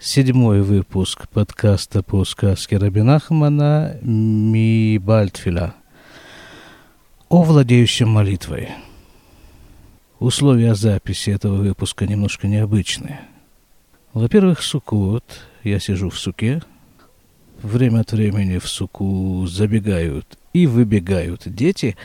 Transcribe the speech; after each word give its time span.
седьмой 0.00 0.62
выпуск 0.62 1.28
подкаста 1.28 2.04
по 2.04 2.24
сказке 2.24 2.76
Рабинахмана 2.76 3.98
«Ми 4.00 4.96
Бальтфиля» 4.98 5.74
о 7.28 7.42
владеющем 7.42 8.08
молитвой. 8.08 8.68
Условия 10.20 10.76
записи 10.76 11.30
этого 11.30 11.56
выпуска 11.56 12.06
немножко 12.06 12.46
необычные. 12.46 13.22
Во-первых, 14.12 14.62
сукот. 14.62 15.24
Я 15.64 15.80
сижу 15.80 16.10
в 16.10 16.18
суке. 16.18 16.62
Время 17.60 18.00
от 18.00 18.12
времени 18.12 18.58
в 18.58 18.68
суку 18.68 19.44
забегают 19.48 20.38
и 20.52 20.68
выбегают 20.68 21.42
дети, 21.46 21.96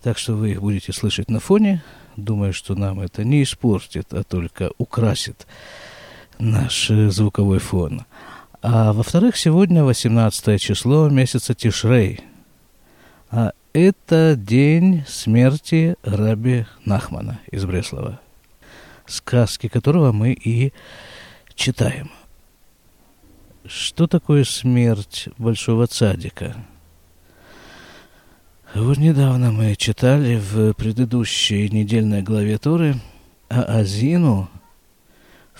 так 0.00 0.16
что 0.16 0.34
вы 0.34 0.52
их 0.52 0.60
будете 0.60 0.92
слышать 0.92 1.28
на 1.28 1.40
фоне. 1.40 1.82
Думаю, 2.16 2.52
что 2.52 2.76
нам 2.76 3.00
это 3.00 3.24
не 3.24 3.42
испортит, 3.42 4.14
а 4.14 4.22
только 4.22 4.70
украсит 4.78 5.48
наш 6.42 6.90
э, 6.90 7.08
звуковой 7.10 7.58
фон. 7.58 8.04
А 8.60 8.92
во-вторых, 8.92 9.36
сегодня 9.36 9.84
18 9.84 10.60
число 10.60 11.08
месяца 11.08 11.54
Тишрей. 11.54 12.20
А 13.30 13.52
это 13.72 14.34
день 14.36 15.04
смерти 15.06 15.96
Раби 16.02 16.66
Нахмана 16.84 17.40
из 17.50 17.64
Бреслова, 17.64 18.20
сказки 19.06 19.68
которого 19.68 20.12
мы 20.12 20.32
и 20.32 20.72
читаем. 21.54 22.10
Что 23.64 24.06
такое 24.06 24.44
смерть 24.44 25.28
большого 25.38 25.86
цадика? 25.86 26.56
Вот 28.74 28.98
недавно 28.98 29.52
мы 29.52 29.76
читали 29.76 30.36
в 30.36 30.72
предыдущей 30.74 31.68
недельной 31.68 32.22
главе 32.22 32.58
Торы 32.58 32.96
о 33.48 33.78
Азину– 33.78 34.48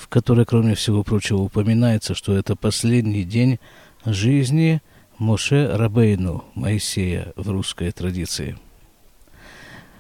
в 0.02 0.08
которой, 0.08 0.44
кроме 0.44 0.74
всего 0.74 1.04
прочего, 1.04 1.38
упоминается, 1.38 2.14
что 2.14 2.36
это 2.36 2.56
последний 2.56 3.22
день 3.22 3.60
жизни 4.04 4.82
Моше 5.16 5.76
Рабейну, 5.76 6.44
Моисея 6.56 7.32
в 7.36 7.48
русской 7.48 7.92
традиции. 7.92 8.58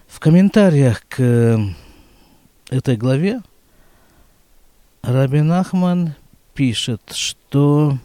В 0.08 0.18
комментариях 0.18 1.06
к 1.08 1.60
этой 2.68 2.96
главе 2.96 3.42
Рабин 5.02 5.52
Ахман 5.52 6.14
пишет, 6.52 7.12
что 7.12 7.96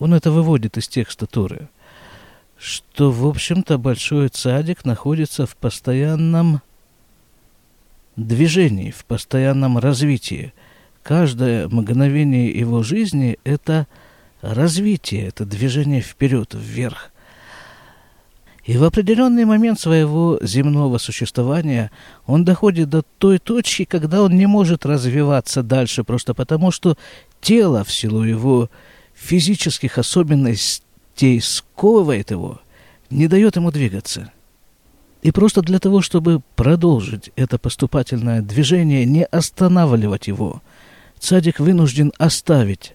он 0.00 0.12
это 0.12 0.32
выводит 0.32 0.76
из 0.76 0.88
текста 0.88 1.26
Туры, 1.26 1.68
что, 2.58 3.12
в 3.12 3.28
общем-то, 3.28 3.78
большой 3.78 4.28
цадик 4.28 4.84
находится 4.84 5.46
в 5.46 5.56
постоянном 5.56 6.62
движении, 8.16 8.90
в 8.90 9.04
постоянном 9.04 9.78
развитии– 9.78 10.52
каждое 11.02 11.68
мгновение 11.68 12.50
его 12.50 12.82
жизни– 12.82 13.38
это 13.44 13.86
развитие, 14.42 15.28
это 15.28 15.44
движение 15.44 16.00
вперед, 16.00 16.54
вверх. 16.54 17.10
И 18.64 18.76
в 18.76 18.84
определенный 18.84 19.46
момент 19.46 19.80
своего 19.80 20.38
земного 20.42 20.98
существования 20.98 21.90
он 22.26 22.44
доходит 22.44 22.90
до 22.90 23.02
той 23.18 23.38
точки, 23.38 23.84
когда 23.84 24.22
он 24.22 24.36
не 24.36 24.46
может 24.46 24.86
развиваться 24.86 25.62
дальше, 25.62 26.04
просто 26.04 26.34
потому 26.34 26.70
что 26.70 26.96
тело 27.40 27.84
в 27.84 27.92
силу 27.92 28.22
его 28.22 28.70
физических 29.14 29.98
особенностей 29.98 31.40
сковывает 31.40 32.30
его, 32.30 32.60
не 33.08 33.28
дает 33.28 33.56
ему 33.56 33.70
двигаться. 33.70 34.30
И 35.22 35.32
просто 35.32 35.62
для 35.62 35.78
того, 35.78 36.00
чтобы 36.00 36.40
продолжить 36.54 37.30
это 37.36 37.58
поступательное 37.58 38.40
движение, 38.40 39.04
не 39.04 39.24
останавливать 39.24 40.28
его– 40.28 40.62
цадик 41.20 41.60
вынужден 41.60 42.12
оставить 42.18 42.94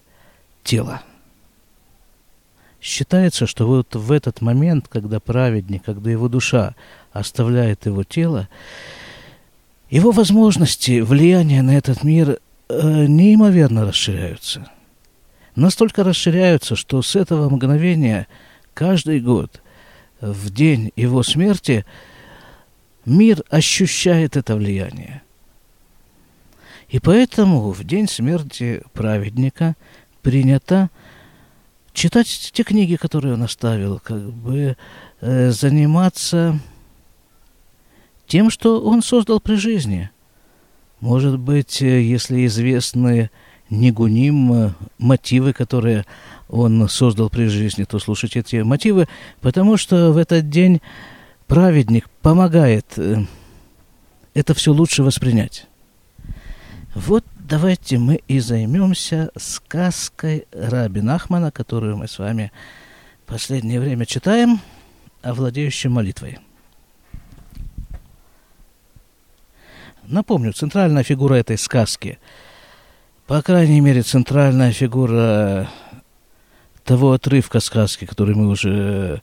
тело. 0.62 1.02
Считается, 2.80 3.46
что 3.46 3.66
вот 3.66 3.94
в 3.94 4.12
этот 4.12 4.42
момент, 4.42 4.86
когда 4.88 5.18
праведник, 5.18 5.84
когда 5.84 6.10
его 6.10 6.28
душа 6.28 6.74
оставляет 7.12 7.86
его 7.86 8.04
тело, 8.04 8.48
его 9.88 10.10
возможности 10.10 11.00
влияния 11.00 11.62
на 11.62 11.76
этот 11.76 12.02
мир 12.04 12.38
э, 12.68 13.06
неимоверно 13.06 13.86
расширяются. 13.86 14.70
Настолько 15.54 16.04
расширяются, 16.04 16.76
что 16.76 17.00
с 17.02 17.16
этого 17.16 17.48
мгновения 17.48 18.26
каждый 18.74 19.20
год, 19.20 19.62
в 20.20 20.50
день 20.50 20.92
его 20.96 21.22
смерти, 21.22 21.86
мир 23.04 23.42
ощущает 23.48 24.36
это 24.36 24.56
влияние. 24.56 25.22
И 26.96 26.98
поэтому 26.98 27.72
в 27.72 27.84
день 27.84 28.08
смерти 28.08 28.82
праведника 28.94 29.76
принято 30.22 30.88
читать 31.92 32.26
те 32.54 32.62
книги, 32.62 32.96
которые 32.96 33.34
он 33.34 33.42
оставил, 33.42 34.00
как 34.02 34.32
бы 34.32 34.78
э, 35.20 35.50
заниматься 35.50 36.58
тем, 38.26 38.48
что 38.48 38.80
он 38.80 39.02
создал 39.02 39.40
при 39.40 39.56
жизни. 39.56 40.08
Может 41.00 41.38
быть, 41.38 41.82
э, 41.82 42.00
если 42.00 42.46
известны 42.46 43.28
негуним 43.68 44.52
э, 44.54 44.74
мотивы, 44.96 45.52
которые 45.52 46.06
он 46.48 46.88
создал 46.88 47.28
при 47.28 47.44
жизни, 47.48 47.84
то 47.84 47.98
слушайте 47.98 48.40
эти 48.40 48.56
мотивы, 48.62 49.06
потому 49.42 49.76
что 49.76 50.12
в 50.12 50.16
этот 50.16 50.48
день 50.48 50.80
праведник 51.46 52.08
помогает 52.22 52.86
э, 52.96 53.18
это 54.32 54.54
все 54.54 54.72
лучше 54.72 55.02
воспринять. 55.02 55.66
Вот 56.96 57.26
давайте 57.38 57.98
мы 57.98 58.22
и 58.26 58.38
займемся 58.38 59.30
сказкой 59.36 60.46
Раби 60.50 61.02
Нахмана, 61.02 61.50
которую 61.50 61.98
мы 61.98 62.08
с 62.08 62.18
вами 62.18 62.52
в 63.22 63.28
последнее 63.28 63.80
время 63.80 64.06
читаем, 64.06 64.60
о 65.20 65.34
владеющем 65.34 65.92
молитвой. 65.92 66.38
Напомню, 70.04 70.54
центральная 70.54 71.02
фигура 71.02 71.34
этой 71.34 71.58
сказки, 71.58 72.18
по 73.26 73.42
крайней 73.42 73.82
мере, 73.82 74.00
центральная 74.00 74.72
фигура 74.72 75.68
того 76.82 77.12
отрывка 77.12 77.60
сказки, 77.60 78.06
который 78.06 78.34
мы 78.34 78.48
уже 78.48 79.20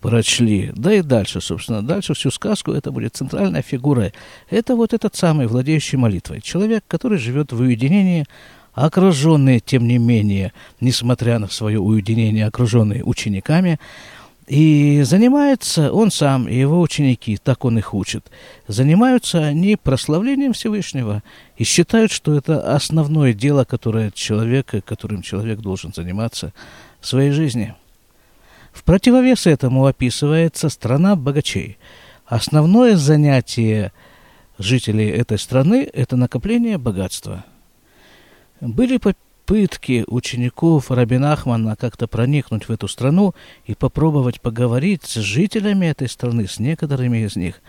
прочли. 0.00 0.72
Да 0.74 0.92
и 0.92 1.02
дальше, 1.02 1.40
собственно, 1.40 1.82
дальше 1.82 2.14
всю 2.14 2.30
сказку 2.30 2.72
это 2.72 2.90
будет 2.90 3.16
центральная 3.16 3.62
фигура. 3.62 4.12
Это 4.50 4.76
вот 4.76 4.92
этот 4.92 5.16
самый 5.16 5.46
владеющий 5.46 5.98
молитвой. 5.98 6.40
Человек, 6.40 6.84
который 6.86 7.18
живет 7.18 7.52
в 7.52 7.60
уединении, 7.60 8.24
окруженный, 8.72 9.60
тем 9.60 9.88
не 9.88 9.98
менее, 9.98 10.52
несмотря 10.80 11.38
на 11.38 11.48
свое 11.48 11.80
уединение, 11.80 12.46
окруженный 12.46 13.02
учениками, 13.04 13.80
и 14.46 15.02
занимается 15.02 15.92
он 15.92 16.12
сам 16.12 16.46
и 16.46 16.54
его 16.54 16.80
ученики, 16.80 17.36
так 17.36 17.64
он 17.64 17.78
их 17.78 17.94
учит, 17.94 18.30
занимаются 18.68 19.44
они 19.44 19.76
прославлением 19.76 20.52
Всевышнего 20.52 21.24
и 21.56 21.64
считают, 21.64 22.12
что 22.12 22.36
это 22.36 22.72
основное 22.72 23.32
дело, 23.32 23.64
которое 23.64 24.12
человек, 24.12 24.72
которым 24.84 25.22
человек 25.22 25.58
должен 25.58 25.92
заниматься 25.92 26.52
в 27.00 27.08
своей 27.08 27.30
жизни– 27.30 27.74
в 28.76 28.84
противовес 28.84 29.46
этому 29.46 29.86
описывается 29.86 30.68
страна 30.68 31.16
богачей. 31.16 31.78
Основное 32.26 32.96
занятие 32.96 33.92
жителей 34.58 35.08
этой 35.08 35.38
страны– 35.38 35.88
это 35.92 36.16
накопление 36.16 36.76
богатства. 36.76 37.46
Были 38.60 38.98
попытки 38.98 40.04
учеников 40.06 40.90
Рабина 40.90 41.32
Ахмана 41.32 41.74
как-то 41.76 42.06
проникнуть 42.06 42.68
в 42.68 42.70
эту 42.70 42.86
страну 42.86 43.34
и 43.64 43.74
попробовать 43.74 44.42
поговорить 44.42 45.04
с 45.04 45.14
жителями 45.14 45.86
этой 45.86 46.08
страны, 46.08 46.46
с 46.46 46.58
некоторыми 46.58 47.24
из 47.24 47.34
них. 47.34 47.62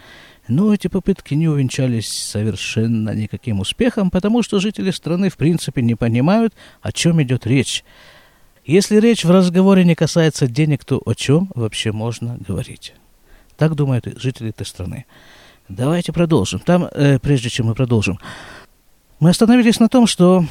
Но 0.50 0.74
эти 0.74 0.88
попытки 0.88 1.36
не 1.36 1.48
увенчались 1.48 2.10
совершенно 2.10 3.12
никаким 3.12 3.62
успехом, 3.62 4.12
потому 4.12 4.44
что 4.44 4.60
жители 4.60 4.92
страны 4.92 5.30
в 5.30 5.38
принципе 5.38 5.82
не 5.82 5.96
понимают, 5.96 6.54
о 6.82 6.92
чем 6.92 7.22
идет 7.22 7.48
речь. 7.48 7.86
Если 8.68 9.00
речь 9.00 9.24
в 9.24 9.32
разговоре 9.32 9.86
не 9.86 9.96
касается 9.96 10.46
денег, 10.46 10.84
то 10.84 11.02
о 11.06 11.14
чем 11.14 11.50
вообще 11.56 11.94
можно 11.94 12.38
говорить? 12.46 12.94
Так 13.56 13.76
думают 13.76 14.06
жители 14.18 14.50
этой 14.50 14.66
страны. 14.66 15.06
Давайте 15.70 16.12
продолжим. 16.12 16.60
Там, 16.60 16.84
э, 16.84 17.18
прежде 17.20 17.50
чем 17.50 17.68
мы 17.68 17.76
продолжим, 17.76 18.20
мы 19.22 19.30
остановились 19.30 19.80
на 19.80 19.88
том, 19.88 20.06
что 20.06 20.44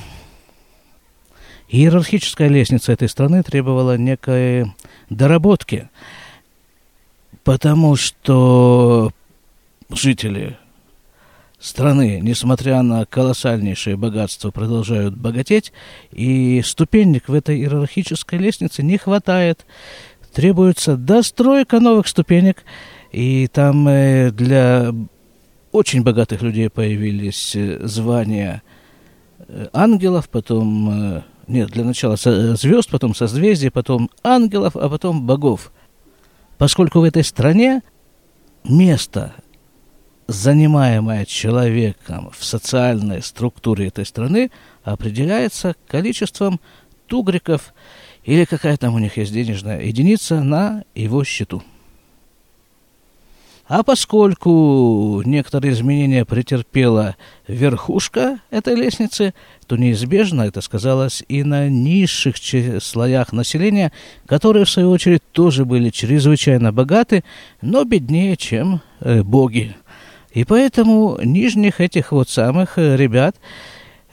иерархическая 1.69 2.49
лестница 2.49 2.93
этой 2.93 3.11
страны 3.11 3.43
требовала 3.43 3.99
некой 3.99 4.73
доработки, 5.11 5.91
потому 7.45 7.97
что 7.97 9.13
жители 9.91 10.57
страны, 11.67 12.21
несмотря 12.23 12.83
на 12.83 13.05
колоссальнейшее 13.05 13.97
богатство, 13.97 14.51
продолжают 14.51 15.17
богатеть, 15.17 15.73
и 16.13 16.63
ступенек 16.65 17.29
в 17.29 17.35
этой 17.35 17.59
иерархической 17.59 18.39
лестнице 18.39 18.83
не 18.83 18.99
хватает. 18.99 19.67
Требуется 20.33 20.97
достройка 20.97 21.81
новых 21.81 22.07
ступенек, 22.07 22.63
и 23.11 23.49
там 23.49 23.89
э, 23.89 24.31
для 24.31 24.93
очень 25.73 26.03
богатых 26.03 26.43
людей 26.43 26.71
появились 26.71 27.57
э, 27.57 27.85
звания 27.87 28.63
э, 29.39 29.67
ангелов, 29.73 30.29
потом 30.29 31.25
нет, 31.49 31.71
для 31.71 31.85
начала 31.85 32.17
звезд, 32.17 32.91
потом 32.91 33.15
созвездий, 33.15 33.71
потом 33.71 34.11
ангелов, 34.23 34.77
а 34.77 34.89
потом 34.89 35.27
богов. 35.27 35.73
Поскольку 36.59 37.01
в 37.01 37.05
этой 37.05 37.25
стране 37.25 37.83
место, 38.65 39.33
занимаемое 40.27 41.25
человеком 41.25 42.31
в 42.37 42.45
социальной 42.45 43.23
структуре 43.23 43.89
этой 43.89 44.05
страны, 44.05 44.51
определяется 44.83 45.75
количеством 45.87 46.61
тугриков 47.07 47.73
или 48.25 48.45
какая 48.45 48.77
там 48.77 48.95
у 48.95 48.99
них 48.99 49.17
есть 49.17 49.33
денежная 49.33 49.81
единица 49.83 50.43
на 50.43 50.85
его 50.95 51.23
счету. 51.25 51.63
А 53.69 53.83
поскольку 53.83 55.23
некоторые 55.25 55.73
изменения 55.73 56.25
претерпела 56.25 57.17
верхушка 57.49 58.39
этой 58.51 58.77
лестницы, 58.77 59.35
то 59.67 59.77
неизбежно 59.77 60.43
это 60.43 60.61
сказалось 60.61 61.25
и 61.27 61.43
на 61.43 61.69
низших 61.69 62.37
слоях 62.81 63.33
населения, 63.33 63.91
которые, 64.27 64.67
в 64.67 64.71
свою 64.71 64.91
очередь, 64.91 65.23
тоже 65.33 65.65
были 65.65 65.91
чрезвычайно 65.91 66.73
богаты, 66.73 67.25
но 67.61 67.83
беднее, 67.83 68.37
чем 68.37 68.83
э, 69.01 69.25
боги. 69.25 69.75
И 70.37 70.45
поэтому 70.45 71.19
нижних 71.25 71.81
этих 71.81 72.13
вот 72.13 72.29
самых 72.29 72.77
э, 72.77 72.95
ребят 72.95 73.37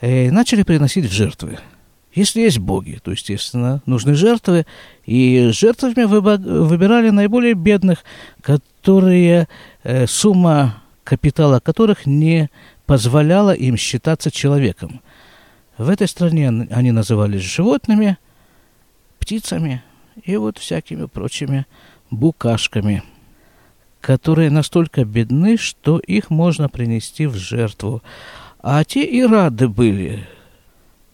э, 0.00 0.30
начали 0.30 0.62
приносить 0.62 1.04
в 1.04 1.12
жертвы. 1.12 1.58
Если 2.14 2.40
есть 2.40 2.58
боги, 2.58 2.98
то, 3.04 3.10
естественно, 3.10 3.82
нужны 3.84 4.14
жертвы, 4.14 4.64
и 5.04 5.50
жертвами 5.52 6.04
выбирали 6.04 7.10
наиболее 7.10 7.52
бедных, 7.52 8.04
которые 8.40 9.48
э, 9.82 10.06
сумма 10.06 10.82
капитала 11.04 11.60
которых 11.60 12.06
не 12.06 12.48
позволяла 12.86 13.52
им 13.52 13.76
считаться 13.76 14.30
человеком. 14.30 15.02
В 15.76 15.90
этой 15.90 16.08
стране 16.08 16.48
они 16.70 16.90
назывались 16.90 17.42
животными, 17.42 18.16
птицами 19.18 19.82
и 20.22 20.38
вот 20.38 20.56
всякими 20.56 21.04
прочими 21.04 21.66
букашками, 22.10 23.02
которые 24.04 24.50
настолько 24.50 25.06
бедны, 25.06 25.56
что 25.56 25.98
их 25.98 26.28
можно 26.28 26.68
принести 26.68 27.24
в 27.24 27.36
жертву. 27.36 28.02
А 28.60 28.84
те 28.84 29.02
и 29.02 29.24
рады 29.24 29.66
были 29.66 30.28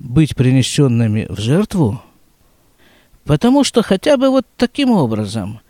быть 0.01 0.35
принесенными 0.35 1.27
в 1.31 1.39
жертву, 1.39 2.03
потому 3.25 3.63
что 3.63 3.83
хотя 3.83 4.17
бы 4.17 4.29
вот 4.31 4.45
таким 4.57 4.91
образом 4.91 5.61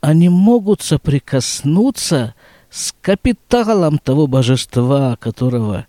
они 0.00 0.30
могут 0.30 0.80
соприкоснуться 0.80 2.34
с 2.70 2.94
капиталом 3.02 3.98
того 3.98 4.26
божества, 4.26 5.16
которого, 5.20 5.84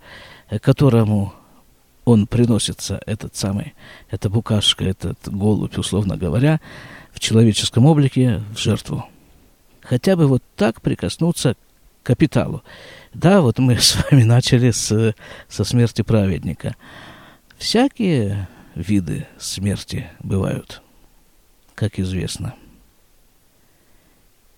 которому 0.62 1.34
он 2.04 2.28
приносится, 2.28 3.02
этот 3.06 3.38
самый, 3.38 3.74
эта 4.10 4.30
букашка, 4.30 4.84
этот 4.84 5.18
голубь, 5.28 5.78
условно 5.78 6.18
говоря, 6.18 6.60
в 7.14 7.22
человеческом 7.22 7.86
облике 7.86 8.44
в 8.54 8.60
жертву. 8.60 9.06
Хотя 9.82 10.16
бы 10.16 10.28
вот 10.28 10.44
так 10.56 10.82
прикоснуться 10.82 11.56
к 11.56 12.06
капиталу. 12.06 12.64
Да, 13.14 13.42
вот 13.42 13.60
мы 13.60 13.78
с 13.80 13.98
вами 14.04 14.24
начали 14.24 14.72
с, 14.72 15.16
со 15.48 15.64
смерти 15.64 16.02
праведника. 16.02 16.76
Всякие 17.58 18.48
виды 18.76 19.28
смерти 19.38 20.10
бывают, 20.20 20.82
как 21.76 22.00
известно. 22.00 22.56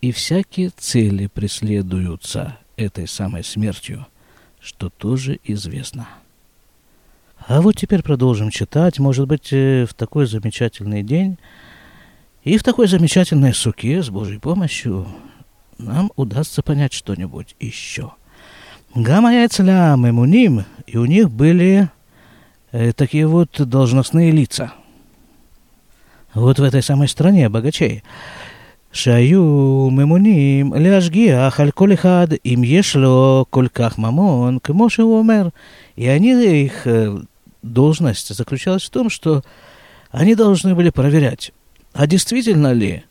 И 0.02 0.12
всякие 0.12 0.70
цели 0.70 1.28
преследуются 1.28 2.58
этой 2.75 3.08
самой 3.08 3.44
смертью, 3.44 4.06
что 4.60 4.90
тоже 4.90 5.40
известно. 5.44 6.08
А 7.46 7.62
вот 7.62 7.75
теперь 7.75 8.04
продолжим 8.04 8.50
читать, 8.50 9.00
может 9.00 9.28
быть, 9.28 9.52
э, 9.52 9.86
в 9.86 9.94
такой 9.94 10.25
замечательный 10.28 11.04
день 11.04 11.38
и 12.45 12.56
в 12.56 12.62
такой 12.62 12.89
замечательной 12.89 13.55
суке 13.55 14.03
с 14.03 14.11
Божьей 14.11 14.39
помощью 14.39 15.06
нам 15.79 16.11
удастся 16.17 16.62
понять 16.62 16.93
что-нибудь 16.93 17.55
еще. 17.61 18.12
Гамма 18.95 19.35
яйцля 19.35 19.95
мемуним, 19.97 20.65
и 20.87 20.97
у 20.97 21.05
них 21.05 21.31
были 21.31 21.89
Э, 22.71 22.93
такие 22.93 23.27
вот 23.27 23.49
должностные 23.59 24.31
лица. 24.31 24.73
Вот 26.35 26.59
в 26.59 26.62
этой 26.62 26.83
самой 26.83 27.09
стране 27.09 27.49
богачей. 27.49 28.03
שהיו 28.93 29.43
ממונים 29.93 30.73
להשגיח 30.73 31.61
על 31.61 31.71
כל 31.71 31.93
אחד 31.93 32.27
אם 32.47 32.62
יש 32.65 32.97
לו 32.97 33.45
כל 33.50 33.67
כך 33.75 33.99
ממון, 33.99 34.59
כמו 34.62 34.91
שהוא 34.91 35.19
אומר. 35.19 35.49
И 35.97 36.06
они, 36.06 36.33
их 36.65 36.87
э, 36.87 37.19
должность 37.62 38.35
заключалась 38.35 38.85
в 38.85 38.91
том, 38.91 39.11
что 39.11 39.43
они 40.11 40.35
должны 40.35 40.75
были 40.75 40.89
проверять, 40.91 41.53
а 41.94 42.07
действительно 42.07 42.74
ли 42.74 43.04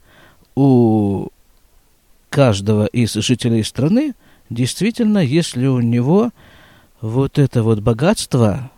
у 0.54 1.28
каждого 2.30 2.86
из 2.86 3.14
жителей 3.14 3.62
страны, 3.62 4.14
действительно, 4.50 5.18
если 5.18 5.66
у 5.66 5.80
него 5.80 6.30
вот 7.00 7.38
это 7.38 7.62
вот 7.62 7.80
богатство, 7.80 8.70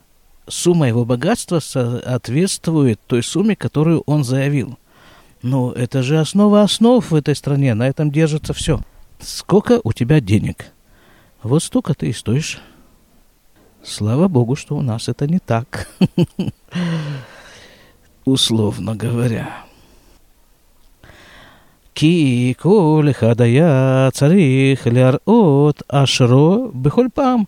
сумма 0.46 0.88
его 0.88 1.04
богатства 1.04 1.60
соответствует 1.60 3.00
той 3.06 3.22
сумме, 3.22 3.56
которую 3.56 4.02
он 4.06 4.24
заявил. 4.24 4.78
Ну, 5.42 5.70
это 5.70 6.02
же 6.02 6.18
основа 6.18 6.62
основ 6.62 7.10
в 7.10 7.14
этой 7.14 7.36
стране, 7.36 7.74
на 7.74 7.88
этом 7.88 8.10
держится 8.10 8.54
все. 8.54 8.80
Сколько 9.20 9.80
у 9.84 9.92
тебя 9.92 10.20
денег? 10.20 10.66
Вот 11.42 11.62
столько 11.62 11.94
ты 11.94 12.08
и 12.08 12.12
стоишь. 12.12 12.60
Слава 13.82 14.28
богу, 14.28 14.56
что 14.56 14.76
у 14.76 14.82
нас 14.82 15.08
это 15.08 15.26
не 15.26 15.38
так. 15.38 15.88
Условно 18.24 18.96
говоря. 18.96 19.64
כי 21.95 22.53
כל 22.57 23.07
אחד 23.11 23.41
היה 23.41 24.09
צריך 24.13 24.87
להראות 24.91 25.83
אשרו 25.89 26.71
בכל 26.73 27.05
פעם 27.13 27.43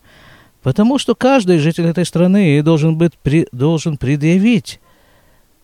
Потому 0.62 1.00
что 1.00 1.16
каждый 1.16 1.58
житель 1.58 1.88
этой 1.88 2.06
страны 2.06 2.62
должен, 2.62 2.96
быть, 2.96 3.14
при, 3.24 3.48
должен 3.52 3.98
предъявить 3.98 4.80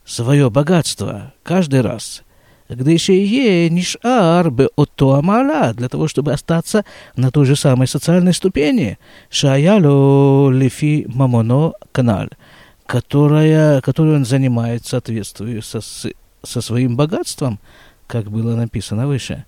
свое 0.06 0.50
богатство 0.50 1.34
каждый 1.44 1.82
раз. 1.82 2.24
Когда 2.68 2.92
еще 2.92 3.16
е 3.16 3.70
нишар 3.70 4.52
бы 4.52 4.70
от 4.76 5.02
амала, 5.02 5.74
для 5.74 5.88
того, 5.88 6.08
чтобы 6.08 6.34
остаться 6.34 6.84
на 7.16 7.32
той 7.32 7.46
же 7.46 7.56
самой 7.56 7.88
социальной 7.88 8.34
ступени, 8.34 8.98
шаяло 9.30 10.50
лифи 10.50 11.06
мамоно 11.08 11.74
канал, 11.92 12.28
которая, 12.86 13.80
которую 13.82 14.18
он 14.18 14.26
занимает 14.26 14.84
в 14.84 14.90
соответствии 14.90 15.62
со, 15.62 15.80
со 15.82 16.62
своим 16.62 16.98
богатством, 16.98 17.60
как 18.13 18.31
было 18.31 18.55
написано 18.55 19.07
выше. 19.07 19.45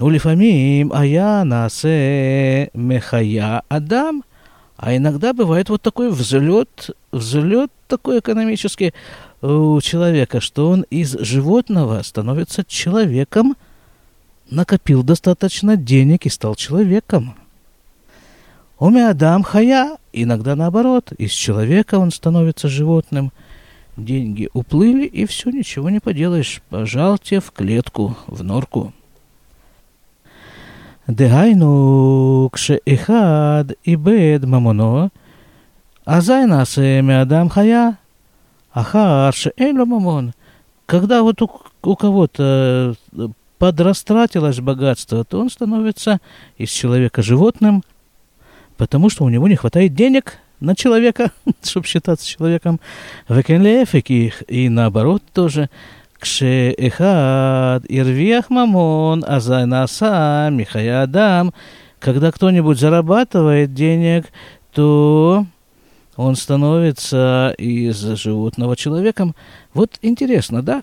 Улифамим 0.00 0.92
ая 0.92 1.44
насе 1.44 2.70
мехая 2.74 3.62
адам– 3.68 4.24
а 4.76 4.96
иногда 4.96 5.32
бывает 5.32 5.68
вот 5.68 5.82
такой 5.82 6.10
взлет, 6.10 6.90
взлет 7.12 7.70
такой 7.86 8.18
экономический 8.18 8.92
у 9.40 9.80
человека, 9.80 10.40
что 10.40 10.68
он 10.68 10.82
из 10.90 11.12
животного 11.20 12.02
становится 12.02 12.64
человеком, 12.64 13.56
накопил 14.50 15.02
достаточно 15.02 15.76
денег 15.76 16.26
и 16.26 16.28
стал 16.28 16.54
человеком. 16.54 17.36
Адам 18.78 19.42
хая, 19.44 19.96
иногда 20.12 20.56
наоборот, 20.56 21.12
из 21.16 21.30
человека 21.30 21.98
он 21.98 22.10
становится 22.10 22.68
животным. 22.68 23.32
Деньги 23.96 24.50
уплыли, 24.52 25.06
и 25.06 25.24
все, 25.24 25.50
ничего 25.50 25.88
не 25.88 26.00
поделаешь. 26.00 26.62
Пожал 26.68 27.16
в 27.16 27.50
клетку, 27.52 28.16
в 28.26 28.42
норку. 28.42 28.92
Дегайну 31.06 32.48
кше 32.50 32.80
ихад 32.86 33.72
и 33.84 33.94
бед 33.94 34.44
мамоно, 34.46 35.10
а 36.04 36.20
зайна 36.22 36.62
адам 36.62 37.50
хая, 37.50 37.98
ахар 38.72 39.34
ше 39.34 39.52
мамон. 39.58 40.32
Когда 40.86 41.22
вот 41.22 41.40
у, 41.42 41.50
у 41.82 41.96
кого-то 41.96 42.94
э, 43.12 43.28
подрастратилось 43.58 44.60
богатство, 44.60 45.24
то 45.24 45.40
он 45.40 45.50
становится 45.50 46.20
из 46.56 46.70
человека 46.70 47.22
животным, 47.22 47.84
потому 48.76 49.08
что 49.08 49.24
у 49.24 49.28
него 49.28 49.46
не 49.46 49.56
хватает 49.56 49.94
денег– 49.94 50.38
на 50.64 50.74
человека, 50.74 51.30
чтобы 51.62 51.86
считаться 51.86 52.26
человеком, 52.26 52.80
векенлефик 53.28 54.10
их, 54.10 54.42
и 54.48 54.68
наоборот 54.68 55.22
тоже, 55.32 55.68
Кше 56.18 56.74
кшеэхад 56.76 57.84
ирвех 57.88 58.48
мамон 58.48 59.24
азайнаса 59.26 60.48
михая 60.50 61.02
адам, 61.02 61.52
когда 61.98 62.32
кто-нибудь 62.32 62.78
зарабатывает 62.78 63.74
денег, 63.74 64.26
то 64.72 65.44
он 66.16 66.36
становится 66.36 67.54
из 67.58 67.96
животного 67.96 68.76
человеком. 68.76 69.34
Вот 69.74 69.98
интересно, 70.00 70.62
да? 70.62 70.82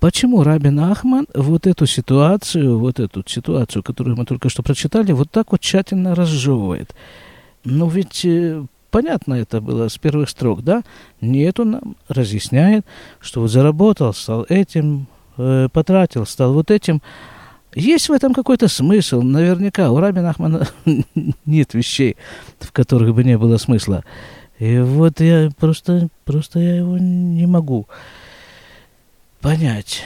Почему 0.00 0.42
Рабин 0.42 0.80
Ахман 0.80 1.26
вот 1.34 1.66
эту 1.66 1.86
ситуацию, 1.86 2.78
вот 2.78 3.00
эту 3.00 3.22
ситуацию, 3.26 3.82
которую 3.82 4.16
мы 4.16 4.24
только 4.24 4.48
что 4.48 4.62
прочитали, 4.62 5.12
вот 5.12 5.30
так 5.30 5.52
вот 5.52 5.60
тщательно 5.60 6.14
разжевывает? 6.14 6.94
Ну 7.64 7.88
ведь 7.88 8.24
э, 8.24 8.64
понятно 8.94 9.34
это 9.34 9.60
было 9.60 9.88
с 9.88 9.98
первых 9.98 10.30
строк, 10.30 10.62
да? 10.62 10.84
Нет, 11.20 11.58
он 11.58 11.70
нам 11.72 11.96
разъясняет, 12.06 12.86
что 13.18 13.40
вот 13.40 13.50
заработал, 13.50 14.14
стал 14.14 14.46
этим, 14.48 15.08
э, 15.36 15.68
потратил, 15.72 16.24
стал 16.26 16.54
вот 16.54 16.70
этим. 16.70 17.02
Есть 17.74 18.08
в 18.08 18.12
этом 18.12 18.32
какой-то 18.32 18.68
смысл. 18.68 19.20
Наверняка 19.20 19.90
у 19.90 19.98
Раби 19.98 20.20
Нахмана 20.20 20.68
нет 21.44 21.74
вещей, 21.74 22.16
в 22.60 22.70
которых 22.70 23.16
бы 23.16 23.24
не 23.24 23.36
было 23.36 23.56
смысла. 23.56 24.04
И 24.60 24.78
вот 24.78 25.20
я 25.20 25.50
просто, 25.58 26.06
просто 26.24 26.60
я 26.60 26.76
его 26.76 26.96
не 26.96 27.46
могу 27.46 27.88
понять. 29.40 30.04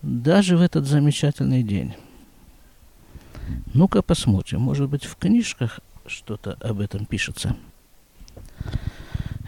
Даже 0.00 0.56
в 0.56 0.62
этот 0.62 0.86
замечательный 0.86 1.62
день. 1.62 1.92
Ну-ка 3.74 4.00
посмотрим. 4.00 4.62
Может 4.62 4.88
быть, 4.88 5.04
в 5.04 5.16
книжках 5.16 5.80
что-то 6.08 6.56
об 6.60 6.80
этом 6.80 7.06
пишется. 7.06 7.56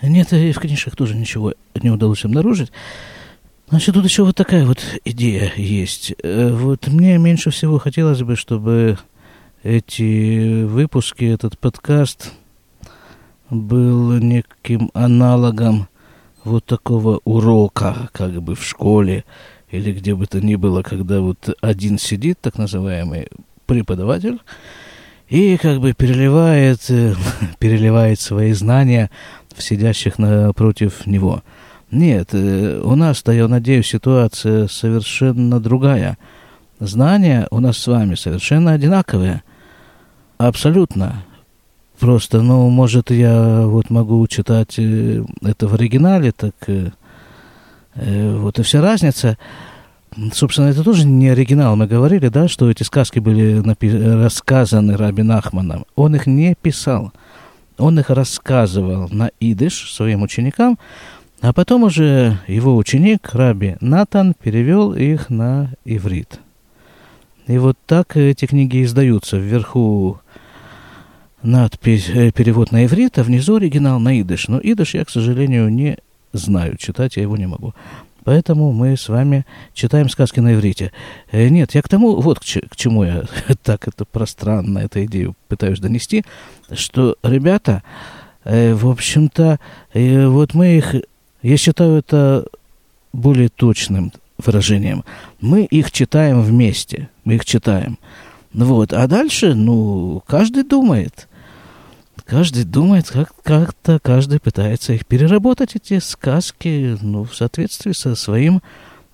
Нет, 0.03 0.33
и 0.33 0.53
в 0.53 0.59
книжках 0.59 0.97
тоже 0.97 1.15
ничего 1.15 1.55
не 1.75 1.91
удалось 1.91 2.25
обнаружить. 2.25 2.71
Значит, 3.69 3.95
тут 3.95 4.05
еще 4.05 4.25
вот 4.25 4.37
такая 4.37 4.65
вот 4.65 4.79
идея 5.05 5.53
есть. 5.57 6.15
Э, 6.23 6.51
вот 6.53 6.87
мне 6.87 7.19
меньше 7.19 7.51
всего 7.51 7.79
хотелось 7.79 8.23
бы, 8.23 8.37
чтобы 8.37 8.99
эти 9.63 10.63
выпуски, 10.65 11.25
этот 11.25 11.59
подкаст 11.59 12.33
был 13.51 14.13
неким 14.19 14.91
аналогом 14.95 15.89
вот 16.45 16.65
такого 16.65 17.21
урока, 17.25 18.09
как 18.13 18.41
бы 18.41 18.55
в 18.55 18.65
школе 18.65 19.25
или 19.71 19.93
где 19.93 20.15
бы 20.15 20.27
то 20.27 20.41
ни 20.41 20.55
было, 20.55 20.83
когда 20.83 21.21
вот 21.21 21.55
один 21.61 21.99
сидит, 21.99 22.41
так 22.41 22.57
называемый 22.57 23.29
преподаватель, 23.67 24.39
и 25.29 25.57
как 25.57 25.81
бы 25.81 25.93
переливает, 25.93 26.81
э, 26.91 27.15
переливает 27.59 28.21
свои 28.21 28.53
знания 28.53 29.11
в 29.55 29.63
сидящих 29.63 30.19
напротив 30.19 31.07
него– 31.07 31.43
нет, 31.91 32.35
э, 32.35 32.81
у 32.85 32.95
нас-то, 32.97 33.33
я 33.33 33.49
надеюсь, 33.49 33.87
ситуация 33.87 34.69
совершенно 34.69 35.59
другая. 35.59 36.19
Знания 36.81 37.49
у 37.51 37.61
нас 37.61 37.79
с 37.79 37.87
вами 37.87 38.15
совершенно 38.15 38.73
одинаковые. 38.73 39.43
Абсолютно. 40.37 41.25
Просто, 41.99 42.43
ну, 42.43 42.69
может, 42.69 43.11
я 43.11 43.63
вот 43.67 43.89
могу 43.89 44.27
читать 44.27 44.79
э, 44.79 45.25
это 45.43 45.67
в 45.67 45.75
оригинале, 45.75 46.33
так 46.33 46.55
вот 47.95 48.61
и 48.61 48.63
вся 48.63 48.81
разница. 48.81 49.39
Собственно, 50.33 50.67
это 50.67 50.83
тоже 50.83 51.07
не 51.07 51.29
оригинал. 51.29 51.77
Мы 51.77 51.87
говорили, 51.87 52.29
да, 52.29 52.49
что 52.49 52.71
эти 52.71 52.83
сказки 52.83 53.21
были 53.21 53.61
напи- 53.61 54.23
рассказаны 54.23 54.97
Раби 54.97 55.23
Нахманом. 55.23 55.87
Он 55.95 56.17
их 56.17 56.27
не 56.27 56.57
писал. 56.61 57.13
Он 57.77 57.99
их 58.01 58.11
рассказывал 58.11 59.09
на 59.11 59.31
идыш 59.39 59.93
своим 59.93 60.23
ученикам, 60.23 60.79
а 61.41 61.53
потом 61.53 61.85
уже 61.85 62.39
его 62.49 62.77
ученик, 62.77 63.33
Раби 63.33 63.77
Натан, 63.81 64.35
перевел 64.35 64.93
их 64.93 65.31
на 65.31 65.73
иврит. 65.85 66.41
И 67.47 67.57
вот 67.59 67.79
так 67.87 68.17
эти 68.17 68.47
книги 68.47 68.83
издаются. 68.83 69.37
Вверху 69.37 70.21
надпись, 71.43 72.09
э, 72.09 72.33
перевод 72.33 72.73
на 72.73 72.85
иврит, 72.85 73.19
а 73.19 73.23
внизу 73.23 73.57
оригинал 73.57 74.01
на 74.01 74.21
идыш. 74.21 74.49
Но 74.49 74.59
идыш 74.61 74.95
я, 74.95 75.05
к 75.05 75.11
сожалению, 75.11 75.69
не 75.71 75.99
знаю. 76.33 76.77
Читать 76.77 77.17
я 77.17 77.23
его 77.23 77.37
не 77.37 77.47
могу. 77.47 77.75
Поэтому 78.29 78.73
мы 78.73 78.95
с 78.99 79.09
вами 79.09 79.47
читаем 79.73 80.11
сказки 80.11 80.39
на 80.41 80.53
иврите. 80.53 80.93
Э, 81.33 81.49
нет, 81.49 81.75
я 81.75 81.81
к 81.81 81.89
тому, 81.89 82.21
вот 82.21 82.39
к, 82.39 82.43
к 82.43 82.77
чему 82.77 83.05
я 83.05 83.23
так 83.63 83.89
это 83.89 84.05
пространно, 84.05 84.81
эту 84.81 85.03
идею 85.07 85.35
пытаюсь 85.49 85.81
донести, 85.81 86.27
что 86.71 87.17
ребята, 87.23 87.83
э, 88.45 88.75
в 88.75 88.87
общем-то, 88.87 89.59
э, 89.95 90.27
вот 90.27 90.53
мы 90.53 90.77
их 90.77 90.95
я 91.41 91.57
считаю 91.57 92.01
это 92.01 92.45
более 93.15 93.49
точным 93.49 94.13
выражением. 94.37 95.05
Мы 95.41 95.65
их 95.65 95.91
читаем 95.91 96.43
вместе, 96.43 97.09
мы 97.25 97.37
их 97.37 97.47
читаем. 97.47 97.99
Вот. 98.53 98.93
А 98.93 99.07
дальше, 99.07 99.55
ну, 99.55 100.23
каждый 100.27 100.65
думает. 100.65 101.29
Каждый 102.29 102.65
думает, 102.65 103.09
как, 103.09 103.33
как-то 103.43 103.99
каждый 104.01 104.39
пытается 104.39 104.93
их 104.93 105.07
переработать, 105.07 105.75
эти 105.77 105.99
сказки, 105.99 106.99
ну, 107.01 107.25
в 107.25 107.35
соответствии 107.35 107.93
со 107.93 108.15
своим 108.17 108.61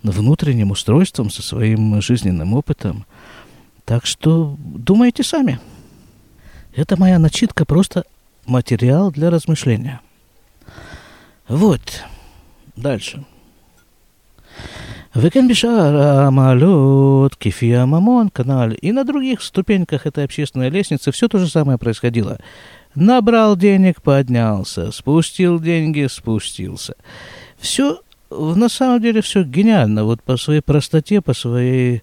внутренним 0.03 0.73
устройством, 0.73 1.31
со 1.31 1.41
своим 1.41 2.03
жизненным 2.03 2.55
опытом. 2.55 3.07
Так 3.85 4.05
что 4.05 4.57
думайте 4.59 5.23
сами. 5.23 5.61
Это 6.75 6.99
моя 6.99 7.21
начитка, 7.21 7.65
просто 7.65 8.03
материал 8.47 9.13
для 9.13 9.31
размышления. 9.31 10.01
Вот. 11.47 12.03
Дальше. 12.75 13.25
Векен 15.15 15.47
бишар 15.47 16.27
амалот, 16.27 17.37
кефия 17.37 17.87
мамон, 17.87 18.31
канал. 18.31 18.73
И 18.73 18.91
на 18.91 19.05
других 19.05 19.41
ступеньках 19.41 20.07
этой 20.07 20.25
общественной 20.25 20.69
лестницы 20.69 21.13
все 21.13 21.29
то 21.29 21.39
же 21.39 21.49
самое 21.49 21.79
происходило. 21.79 22.41
Набрал 22.95 23.57
денег, 23.57 24.03
поднялся, 24.03 24.93
спустил 24.93 25.59
деньги, 25.59 26.07
спустился. 26.07 26.95
Все, 27.59 28.01
на 28.31 28.69
самом 28.69 29.03
деле, 29.03 29.21
все 29.21 29.43
гениально, 29.43 30.05
вот 30.05 30.23
по 30.23 30.37
своей 30.37 30.61
простоте, 30.61 31.21
по 31.21 31.35
своей 31.35 32.03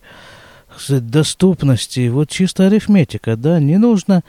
сказать, 0.77 1.07
доступности, 1.07 2.09
вот 2.09 2.29
чисто 2.29 2.67
арифметика, 2.67 3.37
да, 3.37 3.59
не 3.59 3.77
нужно 3.77 4.23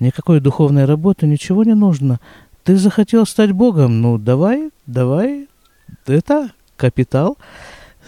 никакой 0.00 0.40
духовной 0.40 0.86
работы, 0.86 1.26
ничего 1.26 1.64
не 1.64 1.74
нужно. 1.74 2.20
Ты 2.64 2.76
захотел 2.76 3.26
стать 3.26 3.52
Богом, 3.52 4.00
ну 4.00 4.18
давай, 4.18 4.70
давай, 4.86 5.48
это 6.06 6.50
капитал, 6.76 7.36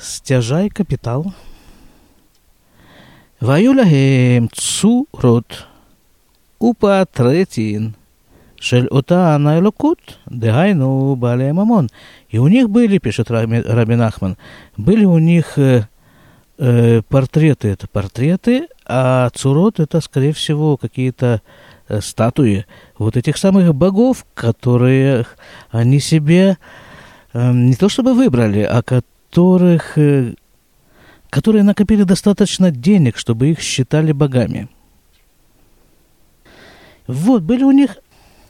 стяжай 0.00 0.70
капитал. 0.70 1.34
Ваюлягем 3.40 4.50
цурот 4.52 5.68
упатретін 6.58 7.94
Шель 8.60 8.88
Ута 8.90 9.36
Найлукут, 9.38 10.18
Дегайну 10.26 11.14
Балия 11.14 11.52
Мамон. 11.52 11.88
И 12.28 12.38
у 12.38 12.48
них 12.48 12.70
были, 12.70 12.98
пишет 12.98 13.30
Рабин 13.30 14.02
Ахман, 14.02 14.36
были 14.76 15.04
у 15.04 15.18
них 15.18 15.58
э, 15.58 17.02
портреты, 17.08 17.68
это 17.68 17.86
портреты, 17.86 18.68
а 18.84 19.30
цурот 19.30 19.80
это, 19.80 20.00
скорее 20.00 20.32
всего, 20.32 20.76
какие-то 20.76 21.40
статуи 22.00 22.66
вот 22.98 23.16
этих 23.16 23.36
самых 23.36 23.74
богов, 23.74 24.26
которые 24.34 25.26
они 25.70 26.00
себе 26.00 26.58
э, 27.32 27.52
не 27.52 27.74
то 27.74 27.88
чтобы 27.88 28.14
выбрали, 28.14 28.60
а 28.60 28.82
которых, 28.82 29.96
э, 29.96 30.34
которые 31.30 31.62
накопили 31.62 32.02
достаточно 32.02 32.70
денег, 32.70 33.16
чтобы 33.16 33.48
их 33.48 33.60
считали 33.60 34.12
богами. 34.12 34.68
Вот, 37.06 37.42
были 37.42 37.64
у 37.64 37.70
них 37.70 37.96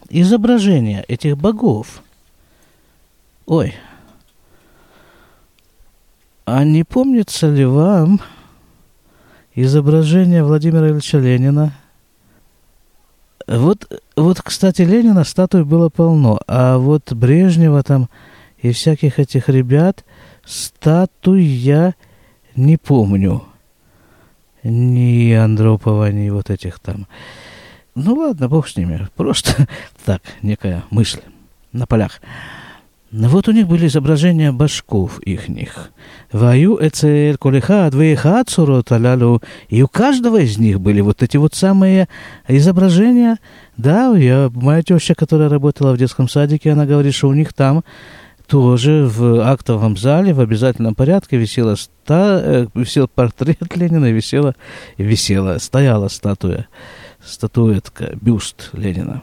изображения 0.08 1.04
этих 1.08 1.36
богов. 1.36 2.02
Ой, 3.46 3.74
а 6.44 6.64
не 6.64 6.84
помнится 6.84 7.48
ли 7.48 7.64
вам 7.64 8.20
изображение 9.54 10.42
Владимира 10.42 10.88
Ильича 10.88 11.18
Ленина? 11.18 11.72
Вот, 13.46 14.02
вот, 14.16 14.42
кстати, 14.42 14.82
Ленина 14.82 15.24
статуй 15.24 15.64
было 15.64 15.88
полно, 15.88 16.38
а 16.46 16.76
вот 16.78 17.12
Брежнева 17.12 17.82
там 17.82 18.08
и 18.58 18.72
всяких 18.72 19.18
этих 19.18 19.48
ребят 19.48 20.04
статуй 20.44 21.42
я 21.42 21.94
не 22.56 22.76
помню. 22.76 23.44
Ни 24.62 25.32
Андропова, 25.32 26.10
ни 26.10 26.28
вот 26.30 26.50
этих 26.50 26.78
там. 26.78 27.06
Ну 28.00 28.14
ладно, 28.14 28.49
бог 28.49 28.69
с 28.69 28.76
ними. 28.76 29.09
Просто 29.17 29.67
так, 30.05 30.23
некая 30.43 30.85
мысль 30.90 31.21
на 31.73 31.87
полях. 31.87 32.21
Но 33.11 33.28
вот 33.28 33.49
у 33.49 33.52
них 33.52 33.67
были 33.67 33.87
изображения 33.87 34.52
башков 34.52 35.19
ихних. 35.21 35.90
Ваю 36.31 36.78
эцель 36.81 37.38
колехат 37.38 37.95
вейхат 37.95 38.50
сурот 38.50 38.93
алялу. 38.93 39.43
И 39.71 39.83
у 39.83 39.88
каждого 39.88 40.37
из 40.37 40.59
них 40.59 40.78
были 40.81 41.00
вот 41.00 41.23
эти 41.23 41.38
вот 41.38 41.55
самые 41.55 42.09
изображения. 42.47 43.38
Да, 43.78 44.14
я, 44.14 44.50
моя 44.55 44.83
теща, 44.83 45.14
которая 45.14 45.49
работала 45.49 45.93
в 45.93 45.99
детском 45.99 46.28
садике, 46.28 46.73
она 46.73 46.85
говорит, 46.85 47.14
что 47.14 47.28
у 47.28 47.35
них 47.35 47.55
там 47.55 47.83
тоже 48.47 49.07
в 49.07 49.40
актовом 49.40 49.97
зале 49.97 50.33
в 50.33 50.40
обязательном 50.40 50.95
порядке 50.95 51.37
висела 51.37 51.75
ста, 51.75 52.40
э, 52.43 52.67
висел 52.75 53.07
портрет 53.07 53.59
Ленина, 53.76 54.11
висела, 54.11 54.55
висела, 54.97 55.59
стояла 55.59 56.09
статуя, 56.09 56.67
статуэтка, 57.28 58.16
бюст 58.20 58.70
Ленина. 58.73 59.23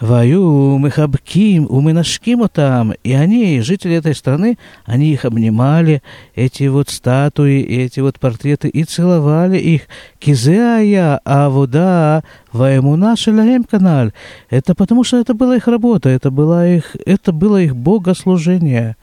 Ваю, 0.00 0.78
Мехабким, 0.78 1.66
Уменашким 1.68 2.48
там. 2.48 2.94
И 3.04 3.12
они, 3.12 3.60
жители 3.60 3.96
этой 3.96 4.14
страны, 4.14 4.56
они 4.86 5.12
их 5.12 5.26
обнимали, 5.26 6.02
эти 6.34 6.68
вот 6.68 6.88
статуи, 6.88 7.60
эти 7.60 8.00
вот 8.00 8.18
портреты, 8.18 8.68
и 8.68 8.84
целовали 8.84 9.58
их. 9.58 9.82
Кизеая, 10.18 11.20
а 11.24 11.50
вода, 11.50 12.24
Ваемуна 12.52 13.14
Шелаем 13.14 13.64
канал. 13.64 14.10
Это 14.48 14.74
потому, 14.74 15.04
что 15.04 15.18
это 15.18 15.34
была 15.34 15.56
их 15.56 15.68
работа, 15.68 16.08
это, 16.08 16.30
была 16.30 16.66
их, 16.66 16.96
это 17.04 17.32
было 17.32 17.60
их 17.60 17.76
богослужение. 17.76 18.96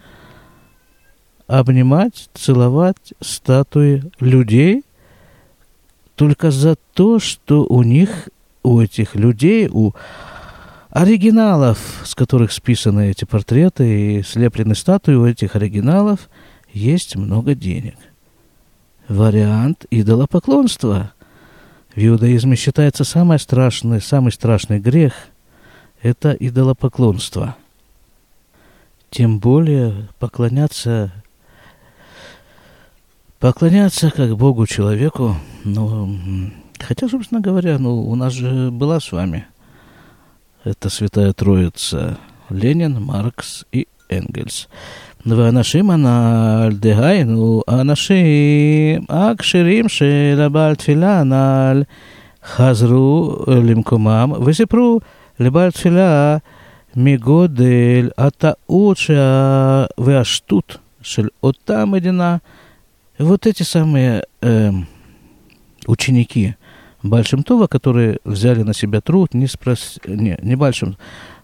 Обнимать, 1.46 2.30
целовать 2.34 3.14
статуи 3.22 4.04
людей 4.20 4.84
только 6.18 6.50
за 6.50 6.76
то, 6.94 7.20
что 7.20 7.64
у 7.64 7.84
них, 7.84 8.30
у 8.64 8.82
этих 8.82 9.14
людей, 9.16 9.70
у 9.72 9.94
оригиналов, 10.90 11.78
с 12.04 12.16
которых 12.16 12.52
списаны 12.52 13.12
эти 13.12 13.24
портреты 13.24 14.18
и 14.18 14.24
слеплены 14.24 14.74
статуи, 14.74 15.14
у 15.14 15.28
этих 15.28 15.56
оригиналов 15.56 16.28
есть 16.74 17.16
много 17.16 17.54
денег. 17.54 17.96
Вариант 19.08 19.86
идолопоклонства. 19.92 21.14
В 21.96 22.00
иудаизме 22.00 22.56
считается 22.56 23.04
самый 23.04 23.38
страшный, 23.38 24.02
самый 24.02 24.32
страшный 24.32 24.80
грех– 24.80 25.14
это 26.02 26.32
идолопоклонство. 26.32 27.56
Тем 29.12 29.38
более 29.38 30.10
поклоняться, 30.18 31.12
поклоняться 33.40 34.10
как 34.10 34.36
Богу 34.36 34.66
человеку, 34.66 35.38
ну, 35.67 36.19
хотя, 36.79 37.09
собственно 37.09 37.41
говоря, 37.41 37.79
ну, 37.79 38.03
у 38.03 38.15
нас 38.15 38.33
же 38.33 38.71
была 38.71 39.01
с 39.01 39.13
вами – 39.13 39.53
это 40.65 40.91
Святая 40.91 41.33
Троица. 41.33 42.19
Ленин, 42.49 43.03
Маркс 43.03 43.67
и 43.73 43.89
Энгельс. 44.09 44.69
ואנשים 45.27 45.91
הנ"ל, 45.91 46.73
דהיינו, 46.73 47.63
האנשים 47.69 49.03
הכשרים 49.09 49.89
של 49.89 50.41
הבעל 50.41 50.75
תפילה 50.75 51.21
הנ"ל, 51.21 51.83
חזרו 52.45 53.37
למקומם 53.49 54.33
וסיפרו 54.47 55.01
לבעל 55.41 55.71
תפילה 55.71 56.37
מגודל 56.97 58.11
הטעות 58.19 58.97
שה... 58.97 59.85
והשטות 59.99 60.77
של 61.03 61.29
אותה 61.43 61.85
מדינה. 61.85 62.37
Вот 63.19 63.47
эти 63.47 63.63
самые 63.63 64.23
э, 64.43 64.71
ученики– 65.88 66.56
Большим 67.04 67.44
Това, 67.44 67.68
которые 67.68 68.18
взяли 68.24 68.64
на 68.64 68.74
себя 68.74 69.02
труд, 69.02 69.34
не 69.34 69.48
спрос... 69.48 70.00
не, 70.06 70.38
не 70.42 70.56
Большим, 70.56 70.98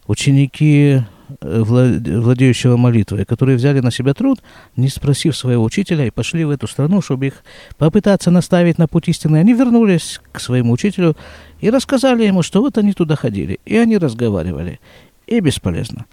ученики 0.08 1.02
э, 1.42 1.62
владеющего 1.62 2.76
молитвой, 2.76 3.26
которые 3.26 3.58
взяли 3.58 3.80
на 3.80 3.92
себя 3.92 4.16
труд, 4.16 4.42
не 4.76 4.90
спросив 4.90 5.38
своего 5.38 5.64
учителя, 5.64 6.08
и 6.08 6.12
пошли 6.12 6.44
в 6.44 6.50
эту 6.50 6.68
страну, 6.68 7.02
чтобы 7.02 7.28
их 7.28 7.44
попытаться 7.78 8.32
наставить 8.32 8.80
на 8.80 8.88
путь 8.88 9.10
истины. 9.10 9.38
Они 9.38 9.54
вернулись 9.54 10.20
к 10.32 10.40
своему 10.40 10.74
учителю 10.74 11.16
и 11.62 11.70
рассказали 11.70 12.26
ему, 12.26 12.42
что 12.42 12.62
вот 12.62 12.80
они 12.80 12.94
туда 12.94 13.16
ходили, 13.16 13.60
и 13.66 13.78
они 13.78 14.00
разговаривали. 14.00 14.80
И 15.28 15.40
бесполезно. 15.40 16.06